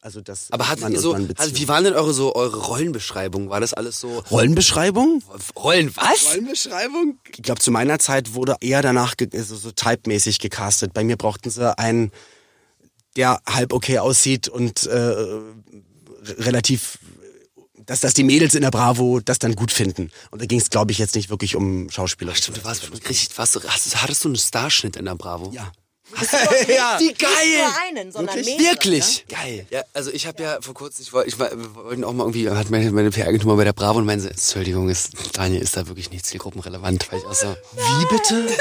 Also 0.02 0.22
das 0.22 0.52
Aber 0.52 0.70
hattet 0.70 0.88
ihr 0.92 1.00
so, 1.00 1.14
also 1.16 1.28
Beziehung. 1.28 1.56
wie 1.58 1.68
waren 1.68 1.84
denn 1.84 1.94
eure 1.96 2.14
so 2.14 2.36
eure 2.36 2.58
Rollenbeschreibung? 2.58 3.50
War 3.50 3.60
das 3.60 3.74
alles 3.74 4.00
so 4.00 4.20
Rollenbeschreibung? 4.30 5.24
Rollen 5.56 5.96
was? 5.96 6.28
Rollenbeschreibung? 6.30 7.18
Ich 7.36 7.42
glaube, 7.42 7.60
zu 7.60 7.72
meiner 7.72 7.98
Zeit 7.98 8.36
wurde 8.36 8.56
eher 8.62 8.84
danach 8.84 9.18
ge 9.18 9.28
so, 9.42 9.72
typemäßig 9.72 10.38
gecastet. 10.38 10.94
Bei 10.94 11.04
mir 11.04 11.18
brauchten 11.18 11.50
sie 11.50 11.76
einen, 11.80 12.12
der 13.16 13.42
halb 13.48 13.74
okay 13.74 13.98
aussieht 13.98 14.48
und 14.48 14.86
äh, 14.86 14.96
re- 14.96 15.48
relativ, 16.38 17.00
dass, 17.76 18.02
dass 18.02 18.14
die 18.14 18.24
Mädels 18.24 18.54
in 18.54 18.62
der 18.62 18.70
Bravo 18.70 19.22
das 19.22 19.40
dann 19.40 19.56
gut 19.56 19.72
finden. 19.72 20.12
Und 20.30 20.40
da 20.40 20.46
ging 20.46 20.60
es, 20.60 20.70
glaube 20.70 20.92
ich, 20.92 21.00
jetzt 21.00 21.16
nicht 21.16 21.32
wirklich 21.32 21.56
um 21.56 21.90
Schauspieler. 21.90 22.36
Stimmt, 22.36 22.58
du 22.58 22.64
warst 22.64 22.82
bestimmt 22.82 23.10
richtig, 23.10 23.36
warst 23.40 23.56
du, 23.56 23.62
hast, 23.64 24.04
hattest 24.04 24.24
du 24.24 24.30
einen 24.30 24.36
Starschnitt 24.36 24.98
in 24.98 25.06
der 25.06 25.16
Bravo? 25.16 25.50
Ja. 25.52 25.72
ja. 26.68 27.00
Wie 27.00 27.08
Nicht 27.08 27.22
nur 27.22 27.30
geil! 27.30 27.72
einen, 27.88 28.12
sondern 28.12 28.36
Wirklich? 28.36 28.58
mehrere. 28.58 28.74
Wirklich? 28.74 29.26
Geil. 29.30 29.66
Ja, 29.70 29.84
also 29.94 30.12
ich 30.12 30.28
habe 30.28 30.42
ja 30.42 30.58
vor 30.62 30.74
kurzem, 30.74 31.04
ich 31.04 31.14
wollte, 31.14 31.30
ich 31.30 31.40
war, 31.40 31.52
wir 31.52 31.76
wollten 31.76 32.04
auch 32.04 32.14
mal 32.14 32.24
irgendwie, 32.24 32.50
hat 32.50 32.70
meine, 32.70 32.92
meine 32.92 33.12
PR-Agentur 33.12 33.52
mal 33.52 33.58
bei 33.58 33.64
der 33.64 33.74
Bravo 33.74 34.00
und 34.00 34.06
meinte, 34.06 34.30
Entschuldigung, 34.30 34.90
ist, 34.90 35.12
Daniel, 35.34 35.62
ist 35.62 35.76
da 35.78 35.88
wirklich 35.88 36.12
nicht 36.12 36.26
zielgruppenrelevant, 36.26 37.12
weil 37.12 37.20
ich 37.20 37.26
auch 37.26 37.34
so, 37.34 37.56
Wie 37.76 38.06
bitte? 38.16 38.48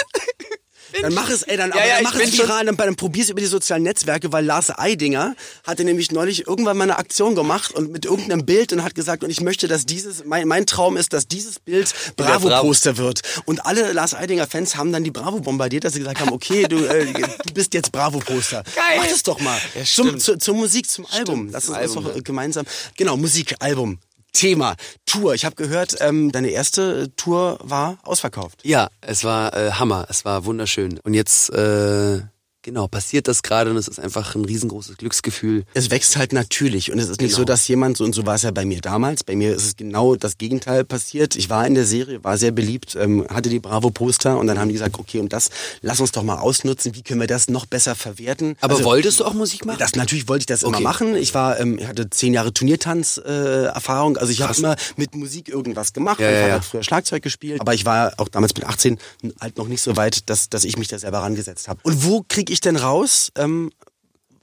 Dann 1.02 1.14
mach 1.14 1.28
es, 1.28 1.42
ey, 1.42 1.56
dann, 1.56 1.72
aber 1.72 1.80
ja, 1.80 1.94
dann 1.94 2.04
ich 2.04 2.04
mach 2.04 2.20
es 2.20 2.38
viral, 2.38 2.66
dann, 2.66 2.76
dann 2.76 2.96
probier's 2.96 3.28
über 3.28 3.40
die 3.40 3.46
sozialen 3.46 3.82
Netzwerke, 3.82 4.32
weil 4.32 4.44
Lars 4.44 4.76
Eidinger 4.76 5.34
hatte 5.66 5.84
nämlich 5.84 6.12
neulich 6.12 6.46
irgendwann 6.46 6.76
mal 6.76 6.84
eine 6.84 6.98
Aktion 6.98 7.34
gemacht 7.34 7.72
und 7.72 7.90
mit 7.90 8.04
irgendeinem 8.04 8.44
Bild 8.44 8.72
und 8.72 8.82
hat 8.82 8.94
gesagt, 8.94 9.24
und 9.24 9.30
ich 9.30 9.40
möchte, 9.40 9.68
dass 9.68 9.86
dieses, 9.86 10.24
mein, 10.24 10.46
mein 10.46 10.66
Traum 10.66 10.96
ist, 10.96 11.12
dass 11.12 11.26
dieses 11.26 11.58
Bild 11.58 11.92
Bravo-Poster 12.16 12.96
wird. 12.96 13.22
Und 13.44 13.66
alle 13.66 13.92
Lars 13.92 14.14
Eidinger-Fans 14.14 14.76
haben 14.76 14.92
dann 14.92 15.04
die 15.04 15.10
Bravo 15.10 15.40
bombardiert, 15.40 15.84
dass 15.84 15.94
sie 15.94 16.00
gesagt 16.00 16.20
haben, 16.20 16.32
okay, 16.32 16.64
du, 16.68 16.84
äh, 16.84 17.12
du 17.12 17.54
bist 17.54 17.74
jetzt 17.74 17.92
Bravo-Poster. 17.92 18.62
Geil. 18.74 18.84
Mach 18.98 19.06
das 19.06 19.22
doch 19.22 19.40
mal. 19.40 19.58
Ja, 19.74 19.84
zum, 19.84 20.06
stimmt. 20.06 20.22
zu, 20.22 20.38
zur 20.38 20.54
Musik, 20.54 20.88
zum 20.88 21.06
Album. 21.06 21.50
Lass 21.50 21.68
uns 21.68 21.78
das 21.78 21.92
doch 21.92 22.14
ja. 22.14 22.20
gemeinsam. 22.22 22.64
Genau, 22.96 23.16
Musik, 23.16 23.54
Album. 23.60 23.98
Thema, 24.34 24.76
Tour. 25.06 25.34
Ich 25.34 25.46
habe 25.46 25.54
gehört, 25.56 25.96
ähm, 26.00 26.30
deine 26.30 26.50
erste 26.50 27.04
äh, 27.04 27.08
Tour 27.16 27.58
war 27.62 27.98
ausverkauft. 28.02 28.60
ja, 28.64 28.88
es 29.00 29.24
war 29.24 29.56
äh, 29.56 29.70
Hammer, 29.72 30.06
es 30.10 30.26
war 30.26 30.44
wunderschön. 30.44 30.98
Und 31.02 31.14
jetzt, 31.14 31.50
äh, 31.50 32.20
genau, 32.64 32.88
passiert 32.88 33.28
das 33.28 33.42
gerade 33.44 33.70
und 33.70 33.76
es 33.76 33.86
ist 33.86 34.00
einfach 34.00 34.34
ein 34.34 34.44
riesengroßes 34.44 34.96
Glücksgefühl. 34.96 35.64
es 35.74 35.90
wächst 35.90 36.16
halt 36.16 36.32
natürlich 36.32 36.90
und 36.90 36.98
es 36.98 37.08
ist 37.08 37.20
nicht 37.20 37.30
Genau. 37.30 37.38
so, 37.42 37.44
dass 37.44 37.68
jemand, 37.68 37.96
so 37.96 38.04
und 38.04 38.14
so 38.14 38.26
war 38.26 38.34
es 38.34 38.42
ja 38.42 38.50
bei 38.50 38.64
mir 38.64 38.80
damals, 38.80 39.22
bei 39.22 39.36
mir 39.36 39.54
ist 39.54 39.64
es 39.64 39.76
genau 39.76 40.16
das 40.16 40.38
Gegenteil 40.38 40.82
passiert. 40.84 41.36
Ich 41.36 41.48
war 41.50 41.66
in 41.66 41.74
der 41.74 41.84
Serie, 41.84 42.24
war 42.24 42.36
sehr 42.38 42.50
beliebt, 42.50 42.96
ähm, 42.98 43.26
hatte 43.28 43.50
die 43.50 43.60
Bravo-Poster 43.60 44.38
und 44.38 44.46
dann 44.48 44.58
haben 44.58 44.68
die 44.68 44.72
gesagt, 44.74 44.98
okay, 44.98 45.20
und 45.20 45.32
das, 45.32 45.50
lass 45.82 46.00
uns 46.00 46.10
doch 46.12 46.22
mal 46.22 46.38
ausnutzen, 46.38 46.94
wie 46.94 47.02
können 47.02 47.20
wir 47.20 47.26
das 47.28 47.48
noch 47.48 47.66
besser 47.66 47.94
verwerten. 47.94 48.56
Aber 48.60 48.74
Also, 48.74 48.84
wolltest 48.86 49.20
du 49.20 49.24
auch 49.26 49.34
Musik 49.34 49.64
machen? 49.66 49.78
das 49.78 49.94
natürlich 49.94 50.26
wollte 50.28 50.42
ich 50.42 50.46
das 50.46 50.62
immer 50.62 50.74
Okay. 50.78 50.82
machen. 50.82 51.14
Ich 51.16 51.34
war, 51.34 51.60
ähm, 51.60 51.78
ich 51.78 51.86
hatte 51.86 52.08
zehn 52.10 52.32
Jahre 52.34 52.52
Turniertanz-Erfahrung. 52.52 53.64
Äh, 53.64 53.74
Erfahrung. 53.74 54.16
also 54.16 54.32
ich 54.32 54.40
habe 54.42 54.56
immer 54.56 54.76
mit 54.96 55.14
Musik 55.14 55.48
irgendwas 55.48 55.92
gemacht. 55.92 56.18
Ja, 56.20 56.26
mein 56.30 56.34
ja, 56.40 56.48
ja. 56.48 56.54
hat 56.54 56.64
früher 56.64 56.82
Schlagzeug 56.82 57.22
gespielt, 57.22 57.60
aber 57.60 57.74
ich 57.74 57.84
war 57.84 58.14
auch 58.16 58.28
damals 58.28 58.54
mit 58.54 58.64
18 58.64 58.98
halt 59.40 59.58
noch 59.58 59.68
nicht 59.68 59.82
so 59.82 59.96
weit, 59.96 60.28
dass, 60.30 60.48
dass 60.48 60.64
ich 60.64 60.78
mich 60.78 60.88
da 60.88 60.98
selber 60.98 61.18
rangesetzt 61.18 61.68
habe. 61.68 61.80
Und 61.82 62.04
wo 62.04 62.24
kriege 62.26 62.52
ich 62.52 62.53
denn 62.60 62.76
raus, 62.76 63.30
ähm, 63.36 63.70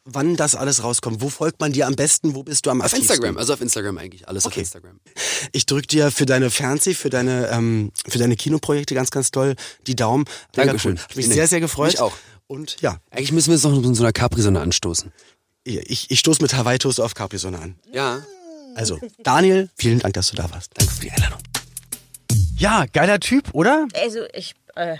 wann 0.03 0.35
das 0.35 0.55
alles 0.55 0.83
rauskommt? 0.83 1.21
Wo 1.21 1.29
folgt 1.29 1.59
man 1.59 1.71
dir 1.73 1.87
am 1.87 1.95
besten? 1.95 2.33
Wo 2.35 2.43
bist 2.43 2.65
du 2.65 2.69
am 2.71 2.81
auf 2.81 2.85
aktivsten? 2.87 3.15
Instagram, 3.15 3.37
also 3.37 3.53
auf 3.53 3.61
Instagram 3.61 3.97
eigentlich, 3.97 4.27
alles 4.27 4.45
auf 4.45 4.51
Okay. 4.51 4.61
Instagram. 4.61 4.99
Ich 5.51 5.65
drück 5.65 5.87
dir 5.87 6.11
für 6.11 6.25
deine 6.25 6.49
Fernseh, 6.49 6.93
für 6.93 7.09
deine, 7.09 7.47
ähm, 7.49 7.91
für 8.07 8.17
deine 8.17 8.35
Kinoprojekte 8.35 8.95
ganz, 8.95 9.11
ganz 9.11 9.31
toll 9.31 9.55
die 9.87 9.95
Daumen. 9.95 10.25
Mega 10.55 10.67
Dankeschön. 10.67 10.93
Cool. 10.93 10.99
Hab 11.03 11.15
mich 11.15 11.25
Vielen 11.25 11.35
sehr, 11.35 11.47
sehr 11.47 11.59
gefreut. 11.59 11.91
Mich 11.91 11.99
auch. 12.01 12.13
Und 12.47 12.81
ja, 12.81 12.97
Eigentlich 13.11 13.31
müssen 13.31 13.47
wir 13.49 13.55
jetzt 13.55 13.63
noch 13.63 13.71
in 13.81 13.95
so 13.95 14.03
einer 14.03 14.11
Capri-Sonne 14.11 14.59
anstoßen. 14.59 15.11
ich, 15.63 16.09
ich 16.11 16.19
stoße 16.19 16.41
mit 16.41 16.53
Hawaii 16.53 16.79
Toast 16.79 16.99
auf 16.99 17.13
Capri-Sonne 17.13 17.59
an. 17.59 17.79
Ja, 17.93 18.25
Also, 18.75 18.99
Daniel, 19.23 19.69
vielen 19.77 19.99
Dank, 19.99 20.15
dass 20.15 20.29
du 20.31 20.35
da 20.35 20.49
warst. 20.51 20.71
danke 20.73 20.91
für 20.93 21.01
die 21.01 21.11
Einladung. 21.11 21.39
Ja, 22.57 22.85
geiler 22.91 23.19
Typ, 23.19 23.49
oder? 23.53 23.87
Also 23.93 24.19
ich. 24.33 24.53
Äh, 24.75 24.97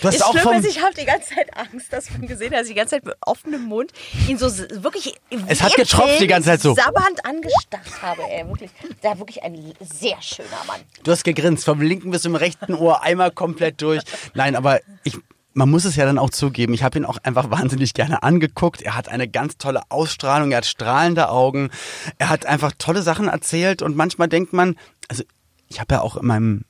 Du 0.00 0.08
hast 0.08 0.16
ist 0.16 0.22
auch 0.24 0.32
schlimm, 0.32 0.42
vom- 0.42 0.64
ich 0.64 0.82
habe 0.82 0.94
die 0.94 1.04
ganze 1.04 1.34
Zeit 1.34 1.48
Angst, 1.56 1.92
dass 1.92 2.10
man 2.10 2.26
gesehen 2.26 2.50
hat, 2.52 2.60
dass 2.60 2.66
ich 2.66 2.72
die 2.72 2.78
ganze 2.78 2.96
Zeit 2.96 3.04
mit 3.04 3.14
offenem 3.20 3.62
Mund 3.64 3.92
ihn 4.28 4.36
so 4.36 4.46
wirklich 4.82 5.14
Es 5.46 5.62
hat 5.62 5.74
getropft 5.74 6.20
die 6.20 6.26
ganze 6.26 6.48
Zeit 6.50 6.60
so. 6.60 6.74
sabbernd 6.74 7.24
angestarrt 7.24 8.02
habe, 8.02 8.22
ey, 8.28 8.46
wirklich. 8.48 8.70
Da 9.02 9.18
wirklich 9.18 9.42
ein 9.42 9.74
sehr 9.80 10.20
schöner 10.20 10.48
Mann. 10.66 10.80
Du 11.04 11.10
hast 11.12 11.22
gegrinst, 11.24 11.64
vom 11.64 11.80
linken 11.80 12.10
bis 12.10 12.22
zum 12.22 12.34
rechten 12.34 12.74
Ohr 12.74 13.02
einmal 13.02 13.30
komplett 13.30 13.80
durch. 13.80 14.02
Nein, 14.34 14.56
aber 14.56 14.80
ich, 15.04 15.16
man 15.54 15.70
muss 15.70 15.84
es 15.84 15.94
ja 15.96 16.04
dann 16.04 16.18
auch 16.18 16.30
zugeben, 16.30 16.74
ich 16.74 16.82
habe 16.82 16.98
ihn 16.98 17.04
auch 17.04 17.18
einfach 17.22 17.50
wahnsinnig 17.50 17.94
gerne 17.94 18.22
angeguckt. 18.24 18.82
Er 18.82 18.96
hat 18.96 19.08
eine 19.08 19.28
ganz 19.28 19.56
tolle 19.56 19.82
Ausstrahlung, 19.88 20.50
er 20.50 20.58
hat 20.58 20.66
strahlende 20.66 21.28
Augen, 21.28 21.70
er 22.18 22.28
hat 22.28 22.44
einfach 22.44 22.72
tolle 22.76 23.02
Sachen 23.02 23.28
erzählt 23.28 23.82
und 23.82 23.96
manchmal 23.96 24.28
denkt 24.28 24.52
man, 24.52 24.76
also 25.08 25.22
ich 25.68 25.80
habe 25.80 25.94
ja 25.94 26.00
auch 26.00 26.16
in 26.16 26.26
meinem 26.26 26.64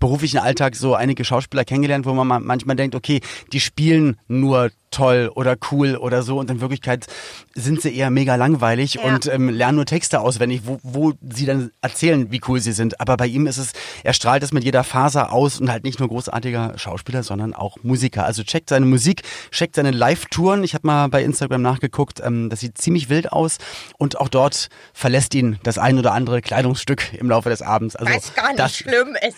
beruflichen 0.00 0.38
Alltag 0.38 0.74
so 0.74 0.94
einige 0.94 1.24
Schauspieler 1.24 1.64
kennengelernt, 1.64 2.06
wo 2.06 2.12
man 2.14 2.26
ma- 2.26 2.40
manchmal 2.40 2.74
denkt, 2.74 2.94
okay, 2.96 3.20
die 3.52 3.60
spielen 3.60 4.18
nur 4.26 4.70
toll 4.90 5.30
oder 5.36 5.56
cool 5.70 5.94
oder 5.96 6.24
so 6.24 6.40
und 6.40 6.50
in 6.50 6.60
Wirklichkeit 6.60 7.06
sind 7.54 7.80
sie 7.80 7.94
eher 7.94 8.10
mega 8.10 8.34
langweilig 8.34 8.94
Ja. 8.94 9.02
und 9.02 9.26
ähm, 9.26 9.48
lernen 9.48 9.76
nur 9.76 9.86
Texte 9.86 10.18
auswendig, 10.20 10.62
wo, 10.64 10.80
wo 10.82 11.12
sie 11.32 11.46
dann 11.46 11.70
erzählen, 11.80 12.32
wie 12.32 12.40
cool 12.48 12.58
sie 12.60 12.72
sind. 12.72 13.00
Aber 13.00 13.16
bei 13.16 13.28
ihm 13.28 13.46
ist 13.46 13.58
es, 13.58 13.72
er 14.02 14.14
strahlt 14.14 14.42
es 14.42 14.50
mit 14.52 14.64
jeder 14.64 14.82
Faser 14.82 15.32
aus 15.32 15.60
und 15.60 15.70
halt 15.70 15.84
nicht 15.84 16.00
nur 16.00 16.08
großartiger 16.08 16.76
Schauspieler, 16.76 17.22
sondern 17.22 17.54
auch 17.54 17.76
Musiker. 17.84 18.24
Also 18.24 18.42
checkt 18.42 18.68
seine 18.70 18.86
Musik, 18.86 19.22
checkt 19.52 19.76
seine 19.76 19.92
Live-Touren. 19.92 20.64
Ich 20.64 20.74
habe 20.74 20.86
mal 20.88 21.06
bei 21.08 21.22
Instagram 21.22 21.62
nachgeguckt, 21.62 22.20
ähm, 22.24 22.50
das 22.50 22.58
sieht 22.58 22.76
ziemlich 22.78 23.08
wild 23.10 23.30
aus 23.32 23.58
und 23.98 24.18
auch 24.18 24.28
dort 24.28 24.70
verlässt 24.92 25.34
ihn 25.36 25.60
das 25.62 25.78
ein 25.78 25.98
oder 26.00 26.12
andere 26.14 26.40
Kleidungsstück 26.42 27.12
im 27.14 27.28
Laufe 27.28 27.48
des 27.48 27.62
Abends. 27.62 27.94
Also 27.94 28.12
Was 28.12 28.34
gar 28.34 28.48
nicht 28.48 28.58
das, 28.58 28.76
schlimm 28.76 29.14
ist. 29.28 29.36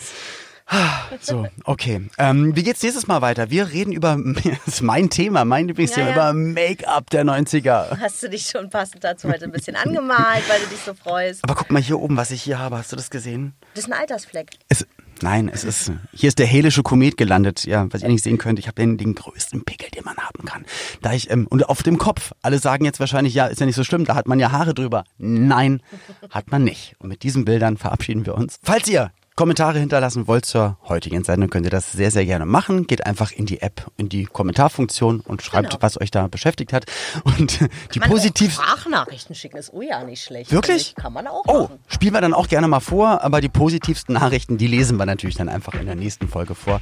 So, 1.21 1.47
okay. 1.65 2.09
Ähm, 2.19 2.55
wie 2.57 2.63
geht's 2.63 2.83
nächstes 2.83 3.07
Mal 3.07 3.21
weiter? 3.23 3.51
Wir 3.51 3.71
reden 3.71 3.93
über, 3.93 4.17
das 4.67 4.75
ist 4.75 4.83
mein 4.83 5.11
Thema, 5.11 5.45
mein 5.45 5.69
Lieblingsthema, 5.69 6.09
Ja, 6.11 6.17
ja. 6.17 6.31
über 6.31 6.33
Make-up 6.33 7.11
der 7.11 7.25
90er. 7.25 7.99
Hast 8.01 8.23
du 8.23 8.29
dich 8.31 8.47
schon 8.47 8.71
passend 8.71 9.05
dazu 9.05 9.29
heute 9.29 9.45
ein 9.45 9.53
bisschen 9.53 9.77
angemalt, 9.77 10.43
weil 10.49 10.61
du 10.61 10.67
dich 10.69 10.81
so 10.81 10.95
freust? 10.95 11.45
Aber 11.45 11.55
guck 11.55 11.71
mal 11.71 11.83
hier 11.83 11.99
oben, 12.01 12.17
was 12.17 12.31
ich 12.31 12.43
hier 12.43 12.59
habe. 12.59 12.79
Hast 12.79 12.93
du 12.93 12.97
das 12.97 13.11
gesehen? 13.11 13.55
Das 13.75 13.85
ist 13.85 13.93
ein 13.93 13.99
Altersfleck. 13.99 14.51
Es, 14.69 14.87
nein, 15.21 15.51
es 15.53 15.65
ist, 15.65 15.93
hier 16.13 16.29
ist 16.29 16.39
der 16.39 16.47
helische 16.47 16.83
Komet 16.83 17.17
gelandet. 17.17 17.65
Ja, 17.65 17.87
was 17.91 18.03
ihr 18.03 18.09
nicht 18.09 18.25
sehen 18.25 18.39
könnt, 18.39 18.59
ich 18.59 18.67
habe 18.67 18.81
den, 18.81 18.99
den 18.99 19.15
größten 19.15 19.65
Pickel, 19.65 19.91
den 19.91 20.05
man 20.05 20.17
haben 20.17 20.45
kann. 20.45 20.65
Da 21.03 21.13
ich, 21.13 21.31
ähm, 21.31 21.47
und 21.49 21.69
auf 21.69 21.83
dem 21.83 21.99
Kopf. 21.99 22.33
Alle 22.43 22.59
sagen 22.59 22.85
jetzt 22.85 23.01
wahrscheinlich, 23.01 23.35
ja, 23.35 23.47
ist 23.47 23.61
ja 23.61 23.67
nicht 23.67 23.77
so 23.77 23.85
schlimm, 23.85 24.05
da 24.05 24.15
hat 24.15 24.27
man 24.27 24.39
ja 24.41 24.53
Haare 24.53 24.75
drüber. 24.75 25.05
Nein, 25.19 25.83
hat 26.31 26.51
man 26.51 26.65
nicht. 26.65 26.95
Und 26.99 27.09
mit 27.09 27.23
diesen 27.23 27.45
Bildern 27.45 27.77
verabschieden 27.77 28.27
wir 28.27 28.35
uns. 28.35 28.59
Falls 28.63 28.89
ihr 28.89 29.11
Kommentare 29.35 29.79
hinterlassen 29.79 30.27
wollt 30.29 30.45
zur 30.45 30.77
heutigen 30.89 31.25
Sendung, 31.25 31.49
könnt 31.49 31.65
ihr 31.65 31.71
das 31.71 31.91
sehr, 31.93 32.11
sehr 32.11 32.27
gerne 32.27 32.45
machen. 32.45 32.87
Geht 32.87 33.07
einfach 33.07 33.33
in 33.33 33.47
die 33.47 33.63
App, 33.63 33.87
in 33.97 34.11
die 34.11 34.27
Kommentarfunktion 34.27 35.21
und 35.21 35.41
schreibt, 35.43 35.71
Genau. 35.71 35.83
was 35.83 35.99
euch 36.01 36.11
da 36.11 36.27
beschäftigt 36.29 36.73
hat. 36.75 36.85
Und 37.25 37.61
die 37.95 38.01
positivsten... 38.01 38.63
Sprachnachrichten 38.63 39.35
schicken 39.35 39.57
ist 39.57 39.73
oh 39.73 39.81
ja 39.81 40.05
nicht 40.05 40.23
schlecht. 40.23 40.53
Wirklich? 40.53 40.95
Kann 40.97 41.15
man 41.15 41.27
auch 41.27 41.45
Oh, 41.47 41.63
machen. 41.63 41.79
spielen 41.89 42.13
wir 42.13 42.21
dann 42.21 42.35
auch 42.35 42.47
gerne 42.49 42.69
mal 42.69 42.81
vor, 42.81 43.23
aber 43.23 43.41
die 43.41 43.49
positivsten 43.49 44.15
Nachrichten, 44.15 44.59
die 44.59 44.67
lesen 44.67 44.99
wir 44.99 45.07
natürlich 45.07 45.37
dann 45.37 45.49
einfach 45.49 45.75
in 45.75 45.87
der 45.87 45.95
nächsten 45.97 46.29
Folge 46.29 46.55
vor. 46.55 46.81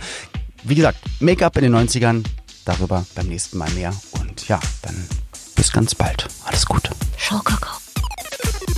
Wie 0.65 0.75
gesagt, 0.75 0.99
Make-up 1.21 1.57
in 1.57 1.63
den 1.63 1.75
90ern, 1.77 2.25
darüber 2.65 3.07
beim 3.15 3.29
nächsten 3.29 3.59
Mal 3.59 3.71
mehr. 3.71 3.93
Und 4.21 4.49
ja, 4.49 4.59
dann 4.83 5.07
bis 5.55 5.71
ganz 5.73 5.95
bald. 5.95 6.27
Alles 6.45 6.67
Gute. 6.67 6.91
Schokokok. 7.17 7.81